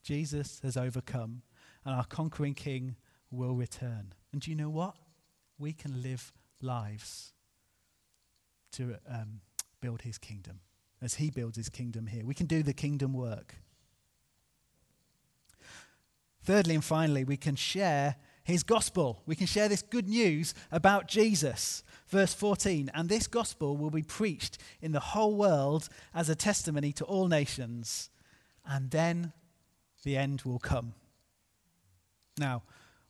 Jesus 0.01 0.61
has 0.63 0.77
overcome, 0.77 1.41
and 1.83 1.93
our 1.93 2.05
conquering 2.05 2.53
king 2.53 2.95
will 3.29 3.53
return. 3.53 4.13
And 4.31 4.39
do 4.39 4.49
you 4.49 4.55
know 4.55 4.69
what? 4.69 4.95
We 5.59 5.73
can 5.73 6.01
live 6.01 6.31
lives 6.61 7.33
to 8.71 8.95
um, 9.11 9.41
build 9.81 10.03
his 10.03 10.17
kingdom 10.17 10.61
as 11.01 11.15
he 11.15 11.31
builds 11.31 11.57
his 11.57 11.67
kingdom 11.67 12.07
here. 12.07 12.25
We 12.25 12.33
can 12.33 12.45
do 12.45 12.63
the 12.63 12.71
kingdom 12.71 13.11
work. 13.11 13.55
Thirdly 16.43 16.75
and 16.75 16.83
finally, 16.83 17.25
we 17.25 17.35
can 17.35 17.57
share 17.57 18.15
his 18.47 18.63
gospel. 18.63 19.21
We 19.25 19.35
can 19.35 19.45
share 19.45 19.67
this 19.67 19.81
good 19.81 20.07
news 20.07 20.53
about 20.71 21.09
Jesus. 21.09 21.83
Verse 22.07 22.33
14, 22.33 22.89
and 22.93 23.09
this 23.09 23.27
gospel 23.27 23.75
will 23.75 23.89
be 23.89 24.03
preached 24.03 24.57
in 24.81 24.93
the 24.93 25.01
whole 25.01 25.35
world 25.35 25.89
as 26.15 26.29
a 26.29 26.35
testimony 26.35 26.93
to 26.93 27.03
all 27.03 27.27
nations, 27.27 28.09
and 28.65 28.89
then 28.89 29.33
the 30.05 30.15
end 30.15 30.43
will 30.43 30.59
come. 30.59 30.93
Now, 32.37 32.63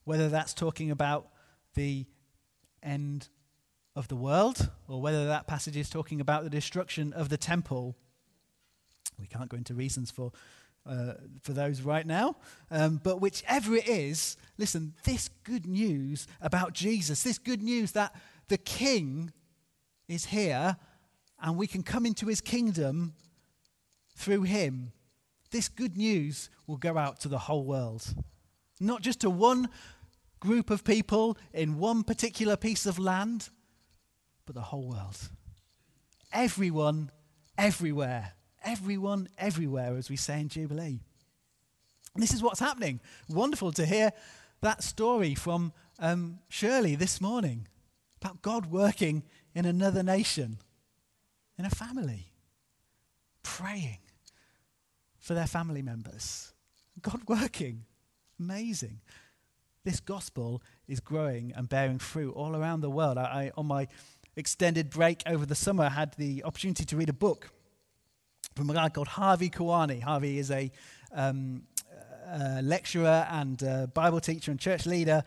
whether 0.05 0.27
that's 0.27 0.55
talking 0.55 0.89
about 0.89 1.27
the 1.75 2.07
end 2.81 3.29
of 3.95 4.07
the 4.07 4.15
world, 4.15 4.71
or 4.87 4.99
whether 4.99 5.27
that 5.27 5.45
passage 5.45 5.77
is 5.77 5.87
talking 5.87 6.19
about 6.19 6.45
the 6.45 6.49
destruction 6.49 7.13
of 7.13 7.29
the 7.29 7.37
temple. 7.37 7.95
We 9.19 9.27
can't 9.27 9.49
go 9.49 9.57
into 9.57 9.75
reasons 9.75 10.09
for, 10.09 10.31
uh, 10.87 11.13
for 11.41 11.53
those 11.53 11.81
right 11.81 12.05
now. 12.05 12.35
Um, 12.71 12.99
but 13.03 13.21
whichever 13.21 13.75
it 13.75 13.87
is, 13.87 14.37
listen, 14.57 14.93
this 15.03 15.29
good 15.43 15.65
news 15.65 16.27
about 16.41 16.73
Jesus, 16.73 17.23
this 17.23 17.37
good 17.37 17.61
news 17.61 17.91
that 17.93 18.15
the 18.47 18.57
King 18.57 19.31
is 20.07 20.25
here 20.25 20.77
and 21.41 21.57
we 21.57 21.67
can 21.67 21.83
come 21.83 22.05
into 22.05 22.27
his 22.27 22.41
kingdom 22.41 23.13
through 24.15 24.43
him, 24.43 24.91
this 25.51 25.69
good 25.69 25.97
news 25.97 26.49
will 26.65 26.77
go 26.77 26.97
out 26.97 27.19
to 27.21 27.27
the 27.27 27.37
whole 27.37 27.63
world. 27.63 28.15
Not 28.79 29.01
just 29.01 29.21
to 29.21 29.29
one 29.29 29.69
group 30.39 30.69
of 30.69 30.83
people 30.83 31.37
in 31.53 31.77
one 31.77 32.03
particular 32.03 32.55
piece 32.55 32.85
of 32.85 32.99
land, 32.99 33.49
but 34.45 34.55
the 34.55 34.61
whole 34.61 34.87
world. 34.89 35.17
Everyone, 36.31 37.11
everywhere. 37.57 38.33
Everyone, 38.63 39.29
everywhere, 39.37 39.95
as 39.95 40.09
we 40.09 40.15
say 40.15 40.39
in 40.39 40.49
Jubilee. 40.49 40.99
And 42.13 42.23
this 42.23 42.33
is 42.33 42.41
what's 42.41 42.59
happening. 42.59 42.99
Wonderful 43.29 43.71
to 43.73 43.85
hear 43.85 44.11
that 44.61 44.83
story 44.83 45.35
from 45.35 45.71
um, 45.99 46.39
Shirley 46.49 46.95
this 46.95 47.21
morning 47.21 47.67
about 48.21 48.41
God 48.41 48.67
working 48.67 49.23
in 49.53 49.65
another 49.65 50.03
nation, 50.03 50.57
in 51.57 51.65
a 51.65 51.69
family, 51.69 52.31
praying 53.43 53.99
for 55.19 55.33
their 55.33 55.47
family 55.47 55.81
members. 55.81 56.53
God 57.01 57.21
working. 57.27 57.85
Amazing. 58.39 58.99
This 59.83 59.99
gospel 59.99 60.61
is 60.87 60.99
growing 60.99 61.53
and 61.55 61.69
bearing 61.69 61.99
fruit 61.99 62.33
all 62.33 62.55
around 62.55 62.81
the 62.81 62.89
world. 62.89 63.17
I, 63.17 63.23
I, 63.23 63.51
on 63.55 63.67
my 63.67 63.87
extended 64.35 64.89
break 64.89 65.23
over 65.25 65.45
the 65.45 65.55
summer, 65.55 65.89
had 65.89 66.13
the 66.17 66.43
opportunity 66.43 66.85
to 66.85 66.97
read 66.97 67.09
a 67.09 67.13
book 67.13 67.51
from 68.55 68.69
a 68.69 68.73
guy 68.73 68.89
called 68.89 69.07
Harvey 69.07 69.49
Kwiyani. 69.49 70.01
Harvey 70.01 70.39
is 70.39 70.51
a 70.51 70.71
um, 71.13 71.63
uh, 72.27 72.61
lecturer 72.63 73.27
and 73.31 73.61
uh, 73.63 73.87
Bible 73.87 74.19
teacher 74.19 74.51
and 74.51 74.59
church 74.59 74.85
leader 74.85 75.23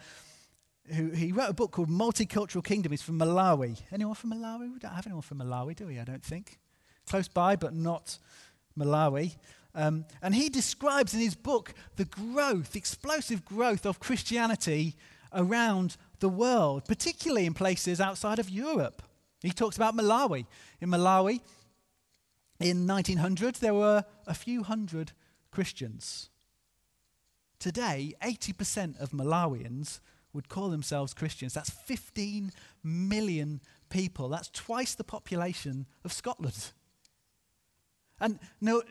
who 0.95 1.11
he 1.11 1.33
wrote 1.33 1.51
a 1.51 1.55
book 1.55 1.71
called 1.71 1.89
Multicultural 1.89 2.65
Kingdom. 2.65 2.93
He's 2.93 3.03
from 3.03 3.19
Malawi. 3.19 3.81
Anyone 3.93 4.15
from 4.15 4.33
Malawi? 4.33 4.73
We 4.73 4.79
don't 4.79 4.93
have 4.93 5.07
anyone 5.07 5.23
from 5.23 5.39
Malawi, 5.39 5.77
do 5.77 5.87
we? 5.87 5.99
I 5.99 6.05
don't 6.05 6.25
think. 6.25 6.59
Close 7.09 7.29
by, 7.29 7.57
but 7.57 7.75
not 7.75 8.19
Malawi. 8.79 9.37
Um, 9.75 10.05
and 10.21 10.35
he 10.35 10.49
describes 10.49 11.15
in 11.15 11.21
his 11.21 11.35
book 11.35 11.75
the 11.97 12.05
growth, 12.05 12.75
explosive 12.75 13.45
growth 13.45 13.87
of 13.87 14.01
Christianity 14.01 14.97
around 15.33 15.97
the 16.19 16.29
world, 16.29 16.85
particularly 16.87 17.47
in 17.47 17.55
places 17.55 18.01
outside 18.01 18.39
of 18.39 18.51
Europe. 18.51 19.03
He 19.43 19.51
talks 19.51 19.77
about 19.77 19.97
Malawi. 19.97 20.47
In 20.81 20.91
Malawi, 20.91 21.41
in 22.61 22.87
1900, 22.87 23.57
there 23.57 23.75
were 23.75 24.05
a 24.27 24.35
few 24.35 24.63
hundred 24.63 25.13
Christians. 25.51 26.29
Today, 27.59 28.15
80% 28.23 29.01
of 29.01 29.11
Malawians 29.11 30.01
would 30.33 30.49
call 30.49 30.69
themselves 30.69 31.15
Christians. 31.15 31.55
That's 31.55 31.71
15 31.71 32.53
million 32.85 33.61
people. 33.89 34.29
That's 34.29 34.51
twice 34.51 34.95
the 34.95 35.05
population 35.05 35.87
of 36.05 36.13
Scotland. 36.13 36.73
And 38.21 38.39
no, 38.61 38.83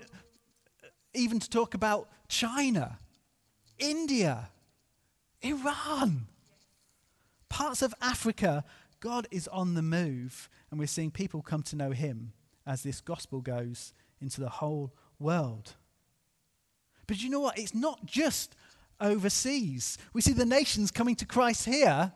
even 1.14 1.40
to 1.40 1.50
talk 1.50 1.76
about 1.76 2.10
China, 2.28 2.98
India, 3.78 4.50
Iran, 5.42 6.28
parts 7.48 7.84
of 7.84 7.94
Africa, 8.02 8.64
God 9.00 9.28
is 9.30 9.48
on 9.48 9.76
the 9.76 9.82
move, 9.84 10.50
and 10.70 10.80
we're 10.80 10.88
seeing 10.88 11.12
people 11.12 11.42
come 11.42 11.64
to 11.64 11.76
know 11.76 11.92
Him 11.92 12.34
as 12.70 12.84
this 12.84 13.02
gospel 13.02 13.42
goes 13.42 13.94
into 14.22 14.40
the 14.40 14.50
whole 14.50 14.94
world. 15.18 15.74
But 17.08 17.22
you 17.22 17.30
know 17.32 17.40
what? 17.40 17.58
It's 17.58 17.74
not 17.74 18.06
just 18.06 18.56
overseas. 19.02 19.98
We 20.14 20.22
see 20.22 20.34
the 20.34 20.46
nations 20.46 20.92
coming 20.92 21.16
to 21.16 21.26
Christ 21.26 21.66
here 21.66 22.14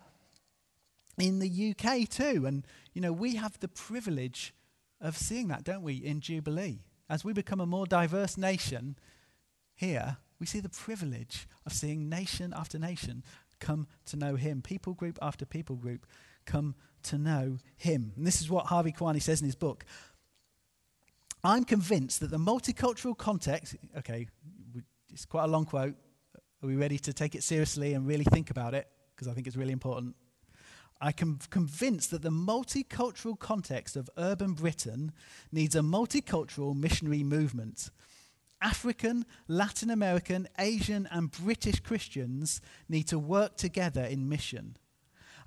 in 1.17 1.39
the 1.39 1.75
UK 1.75 2.07
too. 2.07 2.45
And, 2.45 2.67
you 2.93 3.01
know, 3.01 3.11
we 3.11 3.35
have 3.35 3.59
the 3.59 3.67
privilege 3.67 4.53
of 5.01 5.17
seeing 5.17 5.47
that, 5.47 5.63
don't 5.63 5.81
we, 5.81 5.95
in 5.95 6.21
Jubilee? 6.21 6.83
As 7.09 7.25
we 7.25 7.33
become 7.33 7.59
a 7.59 7.65
more 7.65 7.87
diverse 7.87 8.37
nation 8.37 8.95
here, 9.73 10.17
we 10.39 10.45
see 10.45 10.59
the 10.59 10.69
privilege 10.69 11.47
of 11.65 11.73
seeing 11.73 12.09
nation 12.09 12.53
after 12.55 12.77
nation 12.77 13.23
come 13.59 13.87
to 14.05 14.17
know 14.17 14.35
Him, 14.35 14.61
people 14.61 14.93
group 14.93 15.17
after 15.19 15.45
people 15.45 15.77
group 15.77 16.05
come 16.45 16.75
to 17.03 17.17
know 17.17 17.57
Him. 17.75 18.13
And 18.15 18.27
this 18.27 18.41
is 18.41 18.49
what 18.49 18.67
Harvey 18.67 18.91
Kwiyani 18.91 19.21
says 19.21 19.41
in 19.41 19.47
his 19.47 19.55
book. 19.55 19.85
I'm 21.43 21.65
convinced 21.65 22.21
that 22.21 22.31
the 22.31 22.37
multicultural 22.37 23.17
context, 23.17 23.75
okay, 23.97 24.27
it's 25.09 25.25
quite 25.25 25.43
a 25.43 25.47
long 25.47 25.65
quote. 25.65 25.95
Are 26.63 26.67
we 26.67 26.75
ready 26.75 26.97
to 26.99 27.11
take 27.11 27.35
it 27.35 27.43
seriously 27.43 27.93
and 27.93 28.07
really 28.07 28.23
think 28.23 28.49
about 28.49 28.73
it? 28.73 28.87
Because 29.13 29.27
I 29.27 29.33
think 29.33 29.47
it's 29.47 29.57
really 29.57 29.73
important. 29.73 30.15
I'm 31.01 31.39
convinced 31.49 32.11
that 32.11 32.21
the 32.21 32.29
multicultural 32.29 33.37
context 33.37 33.97
of 33.97 34.09
urban 34.17 34.53
Britain 34.53 35.11
needs 35.51 35.75
a 35.75 35.81
multicultural 35.81 36.73
missionary 36.73 37.23
movement. 37.23 37.91
African, 38.61 39.25
Latin 39.49 39.89
American, 39.89 40.47
Asian, 40.57 41.09
and 41.11 41.29
British 41.29 41.81
Christians 41.81 42.61
need 42.87 43.03
to 43.09 43.19
work 43.19 43.57
together 43.57 44.03
in 44.03 44.29
mission. 44.29 44.77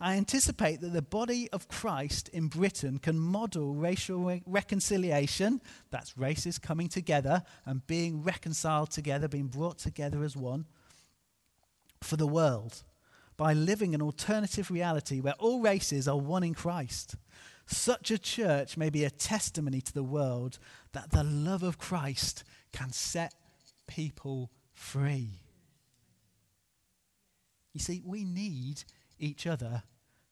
I 0.00 0.16
anticipate 0.16 0.80
that 0.80 0.92
the 0.92 1.02
body 1.02 1.48
of 1.52 1.68
Christ 1.68 2.28
in 2.28 2.48
Britain 2.48 2.98
can 2.98 3.18
model 3.18 3.74
racial 3.74 4.18
re- 4.18 4.42
reconciliation, 4.46 5.60
that's 5.90 6.18
races 6.18 6.58
coming 6.58 6.88
together 6.88 7.42
and 7.64 7.86
being 7.86 8.22
reconciled 8.22 8.90
together, 8.90 9.28
being 9.28 9.48
brought 9.48 9.78
together 9.78 10.22
as 10.22 10.36
one, 10.36 10.66
for 12.02 12.16
the 12.16 12.26
world 12.26 12.82
by 13.36 13.52
living 13.52 13.94
an 13.94 14.02
alternative 14.02 14.70
reality 14.70 15.20
where 15.20 15.34
all 15.38 15.60
races 15.60 16.08
are 16.08 16.18
one 16.18 16.42
in 16.42 16.54
Christ. 16.54 17.16
Such 17.66 18.10
a 18.10 18.18
church 18.18 18.76
may 18.76 18.90
be 18.90 19.04
a 19.04 19.10
testimony 19.10 19.80
to 19.80 19.92
the 19.92 20.02
world 20.02 20.58
that 20.92 21.10
the 21.10 21.24
love 21.24 21.62
of 21.62 21.78
Christ 21.78 22.44
can 22.72 22.92
set 22.92 23.34
people 23.86 24.50
free. 24.72 25.40
You 27.72 27.80
see, 27.80 28.02
we 28.04 28.24
need 28.24 28.84
each 29.18 29.46
other 29.46 29.82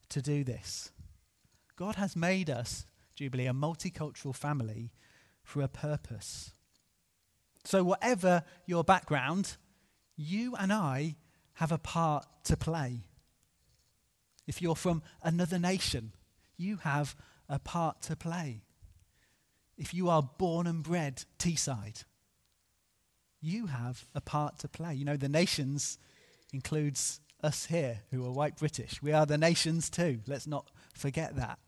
to 0.09 0.21
do 0.21 0.43
this. 0.43 0.91
God 1.75 1.95
has 1.95 2.15
made 2.15 2.49
us, 2.49 2.85
Jubilee, 3.15 3.47
a 3.47 3.53
multicultural 3.53 4.35
family 4.35 4.91
for 5.43 5.61
a 5.61 5.67
purpose. 5.67 6.53
So, 7.63 7.83
whatever 7.83 8.43
your 8.65 8.83
background, 8.83 9.57
you 10.15 10.55
and 10.55 10.71
I 10.71 11.15
have 11.55 11.71
a 11.71 11.77
part 11.77 12.25
to 12.45 12.55
play. 12.55 13.07
If 14.47 14.61
you're 14.61 14.75
from 14.75 15.01
another 15.23 15.57
nation, 15.57 16.11
you 16.57 16.77
have 16.77 17.15
a 17.49 17.59
part 17.59 18.01
to 18.03 18.15
play. 18.15 18.61
If 19.77 19.93
you 19.93 20.09
are 20.09 20.21
born 20.21 20.67
and 20.67 20.83
bred 20.83 21.25
Teesside, 21.39 22.05
you 23.41 23.67
have 23.67 24.05
a 24.13 24.21
part 24.21 24.59
to 24.59 24.67
play. 24.67 24.93
You 24.93 25.05
know, 25.05 25.17
the 25.17 25.29
nations 25.29 25.97
includes 26.53 27.19
us 27.43 27.65
here 27.65 28.01
who 28.11 28.25
are 28.25 28.31
white 28.31 28.57
British. 28.57 29.01
We 29.01 29.11
are 29.11 29.25
the 29.25 29.37
nations 29.37 29.89
too. 29.89 30.21
Let's 30.27 30.47
not 30.47 30.71
forget 30.93 31.35
that. 31.35 31.59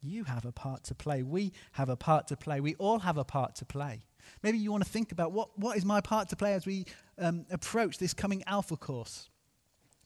You 0.00 0.24
have 0.24 0.44
a 0.44 0.52
part 0.52 0.84
to 0.84 0.94
play. 0.94 1.22
We 1.22 1.52
have 1.72 1.88
a 1.88 1.96
part 1.96 2.28
to 2.28 2.36
play. 2.36 2.60
We 2.60 2.76
all 2.76 3.00
have 3.00 3.18
a 3.18 3.24
part 3.24 3.56
to 3.56 3.64
play. 3.64 4.04
Maybe 4.42 4.58
you 4.58 4.70
want 4.70 4.84
to 4.84 4.90
think 4.90 5.10
about 5.10 5.32
what, 5.32 5.58
what 5.58 5.76
is 5.76 5.84
my 5.84 6.00
part 6.00 6.28
to 6.28 6.36
play 6.36 6.54
as 6.54 6.66
we 6.66 6.84
um, 7.18 7.46
approach 7.50 7.98
this 7.98 8.14
coming 8.14 8.44
Alpha 8.46 8.76
course 8.76 9.28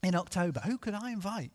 in 0.02 0.14
October. 0.14 0.60
Who 0.60 0.78
could 0.78 0.94
I 0.94 1.10
invite? 1.10 1.50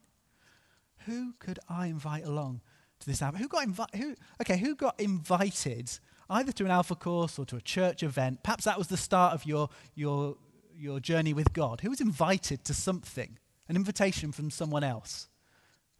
Who 1.05 1.33
could 1.39 1.59
I 1.69 1.87
invite 1.87 2.25
along 2.25 2.61
to 2.99 3.07
this 3.07 3.21
Alpha? 3.21 3.37
Who 3.37 3.47
got 3.47 3.63
invited? 3.63 3.99
Who, 3.99 4.15
okay, 4.41 4.57
who 4.57 4.75
got 4.75 4.99
invited 4.99 5.91
either 6.29 6.51
to 6.51 6.65
an 6.65 6.71
Alpha 6.71 6.95
course 6.95 7.39
or 7.39 7.45
to 7.45 7.55
a 7.55 7.61
church 7.61 8.03
event? 8.03 8.43
Perhaps 8.43 8.65
that 8.65 8.77
was 8.77 8.87
the 8.87 8.97
start 8.97 9.33
of 9.33 9.45
your, 9.45 9.69
your, 9.95 10.35
your 10.77 10.99
journey 10.99 11.33
with 11.33 11.53
God. 11.53 11.81
Who 11.81 11.89
was 11.89 12.01
invited 12.01 12.63
to 12.65 12.73
something? 12.73 13.37
An 13.67 13.75
invitation 13.75 14.31
from 14.31 14.49
someone 14.49 14.83
else. 14.83 15.27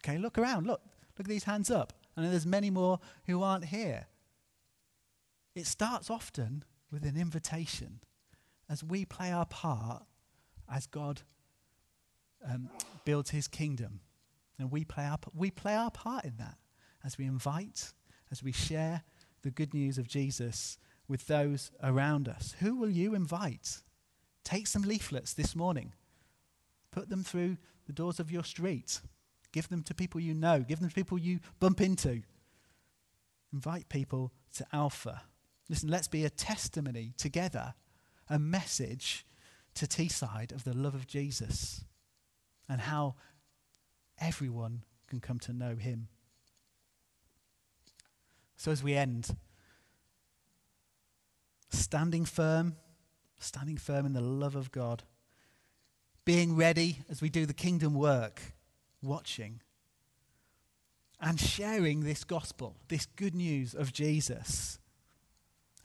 Okay, 0.03 0.17
look 0.17 0.37
around. 0.37 0.67
Look, 0.67 0.81
look 1.17 1.25
at 1.25 1.27
these 1.27 1.43
hands 1.43 1.69
up. 1.69 1.93
And 2.15 2.25
there's 2.31 2.45
many 2.45 2.69
more 2.69 2.99
who 3.25 3.43
aren't 3.43 3.65
here. 3.65 4.07
It 5.55 5.65
starts 5.65 6.09
often 6.09 6.63
with 6.91 7.03
an 7.03 7.17
invitation 7.17 7.99
as 8.69 8.83
we 8.83 9.05
play 9.05 9.31
our 9.31 9.45
part 9.45 10.03
as 10.71 10.87
God 10.87 11.21
um, 12.47 12.69
builds 13.05 13.29
his 13.31 13.47
kingdom. 13.47 14.01
And 14.59 14.71
we 14.71 14.83
play, 14.83 15.05
our, 15.05 15.17
we 15.35 15.51
play 15.51 15.75
our 15.75 15.91
part 15.91 16.25
in 16.25 16.37
that 16.37 16.57
as 17.03 17.17
we 17.17 17.25
invite, 17.25 17.93
as 18.31 18.43
we 18.43 18.51
share 18.51 19.03
the 19.43 19.51
good 19.51 19.73
news 19.73 19.97
of 19.97 20.07
Jesus 20.07 20.77
with 21.07 21.27
those 21.27 21.71
around 21.81 22.27
us. 22.27 22.55
Who 22.59 22.75
will 22.75 22.89
you 22.89 23.15
invite? 23.15 23.81
Take 24.47 24.65
some 24.65 24.83
leaflets 24.83 25.33
this 25.33 25.57
morning, 25.57 25.91
put 26.93 27.09
them 27.09 27.21
through 27.21 27.57
the 27.85 27.91
doors 27.91 28.17
of 28.17 28.31
your 28.31 28.45
street, 28.45 29.01
give 29.51 29.67
them 29.67 29.83
to 29.83 29.93
people 29.93 30.21
you 30.21 30.33
know, 30.33 30.61
give 30.61 30.79
them 30.79 30.87
to 30.87 30.95
people 30.95 31.17
you 31.17 31.41
bump 31.59 31.81
into. 31.81 32.21
Invite 33.51 33.89
people 33.89 34.31
to 34.53 34.65
Alpha. 34.71 35.23
Listen, 35.67 35.89
let's 35.89 36.07
be 36.07 36.23
a 36.23 36.29
testimony 36.29 37.11
together, 37.17 37.73
a 38.29 38.39
message 38.39 39.25
to 39.73 39.85
Teesside 39.85 40.53
of 40.53 40.63
the 40.63 40.73
love 40.73 40.95
of 40.95 41.07
Jesus 41.07 41.83
and 42.69 42.79
how 42.79 43.15
everyone 44.17 44.85
can 45.09 45.19
come 45.19 45.39
to 45.39 45.51
know 45.51 45.75
him. 45.75 46.07
So, 48.55 48.71
as 48.71 48.81
we 48.81 48.93
end, 48.93 49.35
standing 51.69 52.23
firm, 52.23 52.77
standing 53.39 53.77
firm 53.77 54.05
in 54.05 54.13
the 54.13 54.21
love 54.21 54.55
of 54.55 54.71
God, 54.71 55.03
being 56.25 56.55
ready 56.55 56.99
as 57.09 57.21
we 57.21 57.29
do 57.29 57.45
the 57.45 57.53
kingdom 57.53 57.93
work, 57.93 58.41
watching, 59.01 59.61
and 61.19 61.39
sharing 61.39 62.01
this 62.01 62.23
gospel, 62.23 62.75
this 62.89 63.05
good 63.05 63.33
news 63.33 63.73
of 63.73 63.93
Jesus 63.93 64.79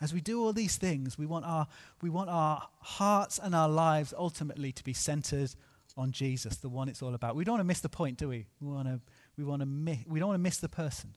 as 0.02 0.12
we 0.12 0.20
do 0.20 0.42
all 0.42 0.52
these 0.52 0.76
things, 0.76 1.16
we 1.16 1.26
want 1.26 1.46
our, 1.46 1.68
we 2.02 2.10
want 2.10 2.28
our 2.28 2.68
hearts 2.80 3.38
and 3.40 3.54
our 3.54 3.68
lives 3.68 4.12
ultimately 4.18 4.72
to 4.72 4.82
be 4.82 4.92
centered 4.92 5.54
on 5.96 6.10
Jesus, 6.10 6.56
the 6.56 6.68
one 6.68 6.88
it's 6.88 7.02
all 7.02 7.14
about. 7.14 7.36
We 7.36 7.44
don't 7.44 7.52
want 7.52 7.60
to 7.60 7.68
miss 7.68 7.80
the 7.80 7.88
point, 7.88 8.18
do 8.18 8.28
we? 8.28 8.46
We, 8.60 8.74
want 8.74 8.88
to, 8.88 9.00
we, 9.38 9.44
want 9.44 9.60
to 9.60 9.66
mi- 9.66 10.04
we 10.08 10.18
don't 10.18 10.30
want 10.30 10.40
to 10.40 10.42
miss 10.42 10.56
the 10.56 10.68
person. 10.68 11.14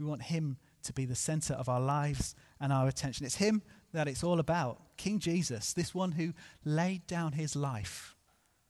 We 0.00 0.04
want 0.04 0.22
Him 0.22 0.56
to 0.82 0.92
be 0.92 1.04
the 1.04 1.14
center 1.14 1.54
of 1.54 1.68
our 1.68 1.80
lives 1.80 2.34
and 2.60 2.72
our 2.72 2.88
attention. 2.88 3.24
It's 3.24 3.36
Him 3.36 3.62
that 3.92 4.08
it's 4.08 4.24
all 4.24 4.40
about. 4.40 4.80
King 4.96 5.18
Jesus, 5.18 5.72
this 5.72 5.94
one 5.94 6.12
who 6.12 6.32
laid 6.64 7.06
down 7.06 7.32
his 7.32 7.54
life 7.56 8.16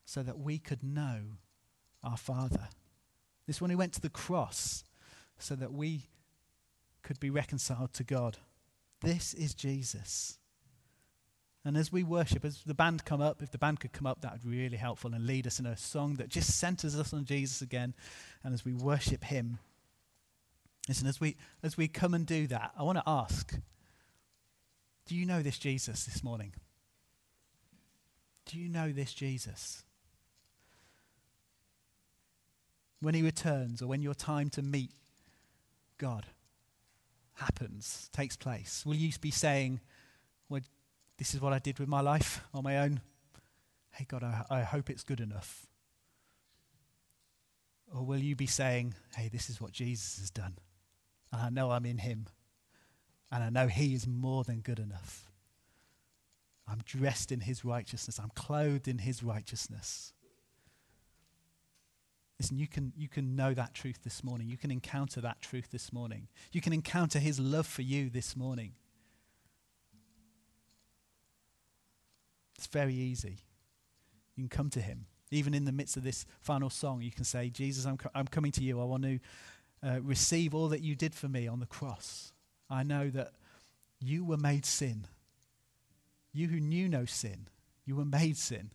so 0.05 0.23
that 0.23 0.39
we 0.39 0.59
could 0.59 0.83
know 0.83 1.21
our 2.03 2.17
Father. 2.17 2.69
This 3.47 3.61
one 3.61 3.71
who 3.71 3.77
went 3.77 3.93
to 3.95 4.01
the 4.01 4.11
cross 4.11 4.85
so 5.39 5.55
that 5.55 5.73
we 5.73 6.09
could 7.03 7.21
be 7.21 7.31
reconciled 7.31 7.93
to 7.95 8.05
God. 8.05 8.39
This 9.01 9.35
is 9.35 9.55
Jesus. 9.55 10.39
And 11.65 11.77
as 11.77 11.93
we 11.93 12.03
worship, 12.03 12.45
as 12.45 12.63
the 12.65 12.75
band 12.75 13.05
come 13.05 13.21
up, 13.21 13.43
if 13.43 13.53
the 13.53 13.59
band 13.59 13.81
could 13.81 13.93
come 13.93 14.07
up, 14.07 14.21
that 14.23 14.33
would 14.33 14.51
be 14.51 14.63
really 14.63 14.77
helpful 14.77 15.15
and 15.15 15.27
lead 15.27 15.47
us 15.47 15.61
in 15.61 15.67
a 15.67 15.77
song 15.77 16.15
that 16.15 16.29
just 16.29 16.59
centers 16.59 16.99
us 16.99 17.13
on 17.13 17.25
Jesus 17.25 17.63
again. 17.63 17.95
And 18.43 18.53
as 18.53 18.65
we 18.65 18.73
worship 18.73 19.25
Him, 19.25 19.59
listen, 20.89 21.07
as 21.07 21.21
we 21.21 21.37
as 21.63 21.77
we 21.77 21.87
come 21.87 22.15
and 22.15 22.27
do 22.27 22.49
that, 22.49 22.73
I 22.77 22.83
want 22.83 22.99
to 22.99 23.05
ask: 23.07 23.55
Do 25.07 25.15
you 25.15 25.27
know 25.27 25.43
this 25.43 25.59
Jesus 25.59 26.05
this 26.05 26.23
morning? 26.23 26.53
Do 28.47 28.59
you 28.59 28.69
know 28.69 28.93
this 28.93 29.13
Jesus? 29.13 29.85
When 33.01 33.15
He 33.15 33.23
returns, 33.23 33.83
or 33.83 33.87
when 33.87 34.03
your 34.03 34.15
time 34.15 34.49
to 34.51 34.63
meet 34.63 34.91
God 35.99 36.27
happens, 37.35 38.09
takes 38.13 38.37
place, 38.37 38.85
will 38.87 38.95
you 38.95 39.13
be 39.21 39.31
saying? 39.31 39.81
well, 40.53 40.61
this 41.17 41.35
is 41.35 41.41
what 41.41 41.55
I 41.55 41.59
did 41.59 41.79
with 41.79 41.89
my 41.89 42.03
life 42.03 42.45
on 42.53 42.63
my 42.63 42.79
own. 42.79 43.01
Hey, 43.93 44.05
God, 44.07 44.23
I, 44.23 44.45
I 44.51 44.61
hope 44.63 44.91
it's 44.91 45.03
good 45.03 45.21
enough. 45.21 45.67
Or 47.95 48.05
will 48.05 48.19
you 48.19 48.37
be 48.37 48.47
saying, 48.47 48.95
hey, 49.17 49.29
this 49.29 49.49
is 49.49 49.61
what 49.61 49.73
Jesus 49.73 50.19
has 50.19 50.31
done? 50.31 50.59
And 51.33 51.41
I 51.41 51.49
know 51.49 51.71
I'm 51.71 51.87
in 51.87 51.99
him. 51.99 52.27
And 53.33 53.43
I 53.43 53.49
know 53.49 53.67
he 53.67 53.95
is 53.95 54.07
more 54.07 54.45
than 54.45 54.61
good 54.61 54.79
enough. 54.79 55.31
I'm 56.69 56.83
dressed 56.85 57.33
in 57.33 57.41
his 57.41 57.65
righteousness. 57.65 58.21
I'm 58.23 58.31
clothed 58.35 58.87
in 58.87 58.99
his 58.99 59.23
righteousness. 59.23 60.13
Listen, 62.39 62.59
you 62.59 62.67
can, 62.67 62.93
you 62.97 63.09
can 63.09 63.35
know 63.35 63.55
that 63.55 63.73
truth 63.73 64.01
this 64.05 64.23
morning. 64.23 64.49
You 64.49 64.59
can 64.59 64.71
encounter 64.71 65.21
that 65.23 65.41
truth 65.41 65.71
this 65.71 65.93
morning. 65.93 66.29
You 66.53 66.61
can 66.61 66.73
encounter 66.73 67.19
his 67.19 67.41
love 67.41 67.67
for 67.67 67.83
you 67.83 68.11
this 68.11 68.37
morning. 68.37 68.73
It's 72.59 72.67
very 72.67 72.95
easy. 72.95 73.39
You 74.37 74.43
can 74.43 74.49
come 74.49 74.71
to 74.71 74.81
him. 74.81 75.07
Even 75.31 75.55
in 75.55 75.65
the 75.65 75.73
midst 75.73 75.97
of 75.97 76.05
this 76.05 76.27
final 76.41 76.69
song, 76.69 77.01
you 77.01 77.11
can 77.11 77.25
say, 77.25 77.49
Jesus, 77.49 77.87
I'm, 77.87 77.97
co- 77.97 78.11
I'm 78.15 78.27
coming 78.27 78.53
to 78.53 78.63
you. 78.63 78.81
I 78.81 78.85
want 78.85 79.05
to 79.05 79.19
uh, 79.83 80.01
receive 80.03 80.55
all 80.55 80.69
that 80.69 80.83
you 80.83 80.95
did 80.95 81.15
for 81.15 81.29
me 81.29 81.49
on 81.49 81.61
the 81.61 81.67
cross. 81.67 82.33
I 82.73 82.83
know 82.83 83.11
that 83.11 83.33
you 84.01 84.25
were 84.25 84.39
made 84.39 84.65
sin. 84.65 85.07
You 86.33 86.49
who 86.49 86.59
knew 86.59 86.89
no 86.89 87.05
sin, 87.05 87.49
you 87.85 87.95
were 87.95 88.07
made 88.07 88.39
sin 88.39 88.71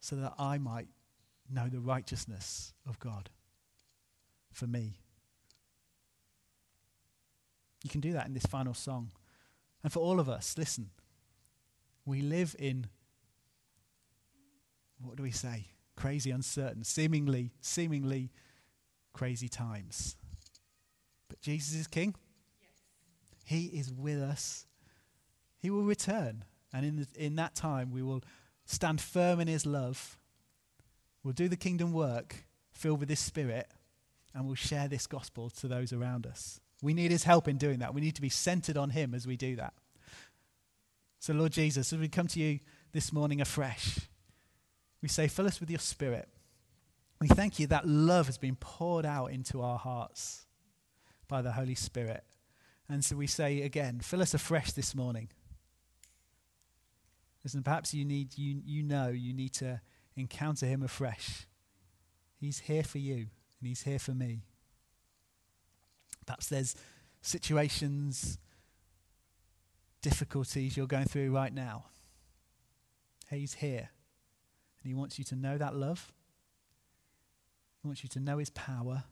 so 0.00 0.16
that 0.16 0.32
I 0.38 0.56
might 0.56 0.88
know 1.50 1.68
the 1.68 1.80
righteousness 1.80 2.72
of 2.88 2.98
God 2.98 3.28
for 4.50 4.66
me. 4.66 4.94
You 7.82 7.90
can 7.90 8.00
do 8.00 8.14
that 8.14 8.26
in 8.26 8.32
this 8.32 8.46
final 8.46 8.72
song. 8.72 9.12
And 9.82 9.92
for 9.92 10.00
all 10.00 10.18
of 10.18 10.30
us, 10.30 10.56
listen, 10.56 10.88
we 12.06 12.22
live 12.22 12.56
in, 12.58 12.86
what 15.02 15.16
do 15.16 15.22
we 15.22 15.30
say? 15.30 15.66
Crazy, 15.96 16.30
uncertain, 16.30 16.84
seemingly, 16.84 17.52
seemingly 17.60 18.30
crazy 19.12 19.48
times. 19.48 20.16
But 21.28 21.42
Jesus 21.42 21.74
is 21.74 21.86
King. 21.86 22.14
He 23.44 23.66
is 23.66 23.92
with 23.92 24.20
us. 24.20 24.66
He 25.58 25.70
will 25.70 25.82
return. 25.82 26.44
And 26.72 26.84
in, 26.84 26.96
the, 26.96 27.06
in 27.16 27.36
that 27.36 27.54
time, 27.54 27.92
we 27.92 28.02
will 28.02 28.22
stand 28.64 29.00
firm 29.00 29.40
in 29.40 29.48
His 29.48 29.64
love. 29.64 30.18
We'll 31.22 31.34
do 31.34 31.48
the 31.48 31.56
kingdom 31.56 31.92
work 31.92 32.44
filled 32.72 33.00
with 33.00 33.08
His 33.08 33.20
Spirit, 33.20 33.70
and 34.34 34.46
we'll 34.46 34.56
share 34.56 34.88
this 34.88 35.06
gospel 35.06 35.50
to 35.50 35.68
those 35.68 35.92
around 35.92 36.26
us. 36.26 36.60
We 36.82 36.94
need 36.94 37.10
His 37.10 37.24
help 37.24 37.46
in 37.46 37.56
doing 37.56 37.78
that. 37.78 37.94
We 37.94 38.00
need 38.00 38.16
to 38.16 38.22
be 38.22 38.28
centered 38.28 38.76
on 38.76 38.90
Him 38.90 39.14
as 39.14 39.26
we 39.26 39.36
do 39.36 39.56
that. 39.56 39.74
So, 41.20 41.32
Lord 41.32 41.52
Jesus, 41.52 41.92
as 41.92 41.98
we 41.98 42.08
come 42.08 42.26
to 42.28 42.40
you 42.40 42.60
this 42.92 43.12
morning 43.12 43.40
afresh, 43.40 44.00
we 45.00 45.08
say, 45.08 45.28
fill 45.28 45.46
us 45.46 45.60
with 45.60 45.70
your 45.70 45.78
spirit. 45.78 46.28
We 47.20 47.28
thank 47.28 47.58
you 47.58 47.66
that 47.68 47.86
love 47.86 48.26
has 48.26 48.36
been 48.36 48.56
poured 48.56 49.06
out 49.06 49.28
into 49.28 49.62
our 49.62 49.78
hearts 49.78 50.44
by 51.28 51.40
the 51.40 51.52
Holy 51.52 51.74
Spirit. 51.74 52.24
And 52.88 53.04
so 53.04 53.16
we 53.16 53.26
say 53.26 53.62
again, 53.62 54.00
fill 54.00 54.22
us 54.22 54.34
afresh 54.34 54.72
this 54.72 54.94
morning. 54.94 55.28
Listen, 57.42 57.62
perhaps 57.62 57.92
you 57.92 58.04
need 58.04 58.36
you 58.38 58.60
you 58.64 58.82
know 58.82 59.08
you 59.08 59.32
need 59.34 59.52
to 59.54 59.80
encounter 60.16 60.66
him 60.66 60.82
afresh. 60.82 61.46
He's 62.40 62.60
here 62.60 62.82
for 62.82 62.98
you 62.98 63.14
and 63.16 63.68
he's 63.68 63.82
here 63.82 63.98
for 63.98 64.12
me. 64.12 64.44
Perhaps 66.26 66.48
there's 66.48 66.74
situations 67.20 68.38
difficulties 70.04 70.76
you're 70.76 70.86
going 70.86 71.06
through 71.06 71.34
right 71.34 71.52
now. 71.52 71.86
He's 73.30 73.54
here. 73.54 73.88
And 74.82 74.88
He 74.88 74.94
wants 74.94 75.18
you 75.18 75.24
to 75.24 75.34
know 75.34 75.56
that 75.56 75.74
love. 75.74 76.12
He 77.82 77.88
wants 77.88 78.02
you 78.02 78.08
to 78.10 78.20
know 78.20 78.36
His 78.36 78.50
power. 78.50 79.04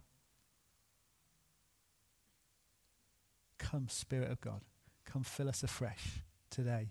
Come, 3.62 3.88
Spirit 3.88 4.31
of 4.31 4.40
God. 4.40 4.61
Come 5.05 5.22
fill 5.22 5.48
us 5.48 5.62
afresh 5.62 6.20
today. 6.51 6.90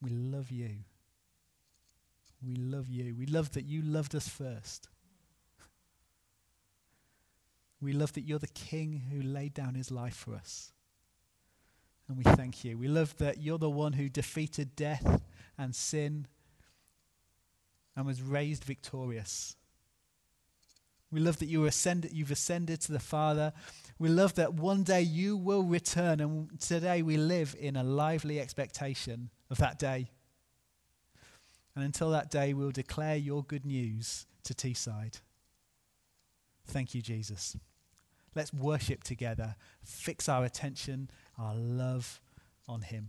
We 0.00 0.10
love 0.10 0.50
you. 0.50 0.70
We 2.46 2.54
love 2.54 2.88
you. 2.88 3.14
We 3.18 3.26
love 3.26 3.52
that 3.52 3.64
you 3.64 3.82
loved 3.82 4.14
us 4.14 4.28
first. 4.28 4.88
We 7.80 7.92
love 7.92 8.12
that 8.14 8.22
you're 8.22 8.38
the 8.38 8.46
King 8.48 9.02
who 9.10 9.20
laid 9.20 9.54
down 9.54 9.74
his 9.74 9.90
life 9.90 10.14
for 10.14 10.34
us. 10.34 10.72
And 12.08 12.16
we 12.16 12.24
thank 12.24 12.64
you. 12.64 12.78
We 12.78 12.88
love 12.88 13.16
that 13.18 13.38
you're 13.38 13.58
the 13.58 13.68
one 13.68 13.94
who 13.94 14.08
defeated 14.08 14.76
death 14.76 15.22
and 15.58 15.74
sin 15.74 16.26
and 17.96 18.06
was 18.06 18.22
raised 18.22 18.64
victorious. 18.64 19.56
We 21.16 21.22
love 21.22 21.38
that 21.38 21.46
you 21.46 21.64
ascended, 21.64 22.12
you've 22.12 22.30
ascended 22.30 22.82
to 22.82 22.92
the 22.92 23.00
Father. 23.00 23.54
We 23.98 24.10
love 24.10 24.34
that 24.34 24.52
one 24.52 24.82
day 24.82 25.00
you 25.00 25.38
will 25.38 25.62
return, 25.62 26.20
and 26.20 26.60
today 26.60 27.00
we 27.00 27.16
live 27.16 27.56
in 27.58 27.74
a 27.74 27.82
lively 27.82 28.38
expectation 28.38 29.30
of 29.48 29.56
that 29.56 29.78
day. 29.78 30.10
And 31.74 31.82
until 31.82 32.10
that 32.10 32.30
day, 32.30 32.52
we'll 32.52 32.70
declare 32.70 33.16
your 33.16 33.42
good 33.42 33.64
news 33.64 34.26
to 34.42 34.52
Teesside. 34.52 35.22
Thank 36.66 36.94
you, 36.94 37.00
Jesus. 37.00 37.56
Let's 38.34 38.52
worship 38.52 39.02
together, 39.02 39.56
fix 39.82 40.28
our 40.28 40.44
attention 40.44 41.08
our 41.38 41.54
love 41.54 42.20
on 42.68 42.82
Him. 42.82 43.08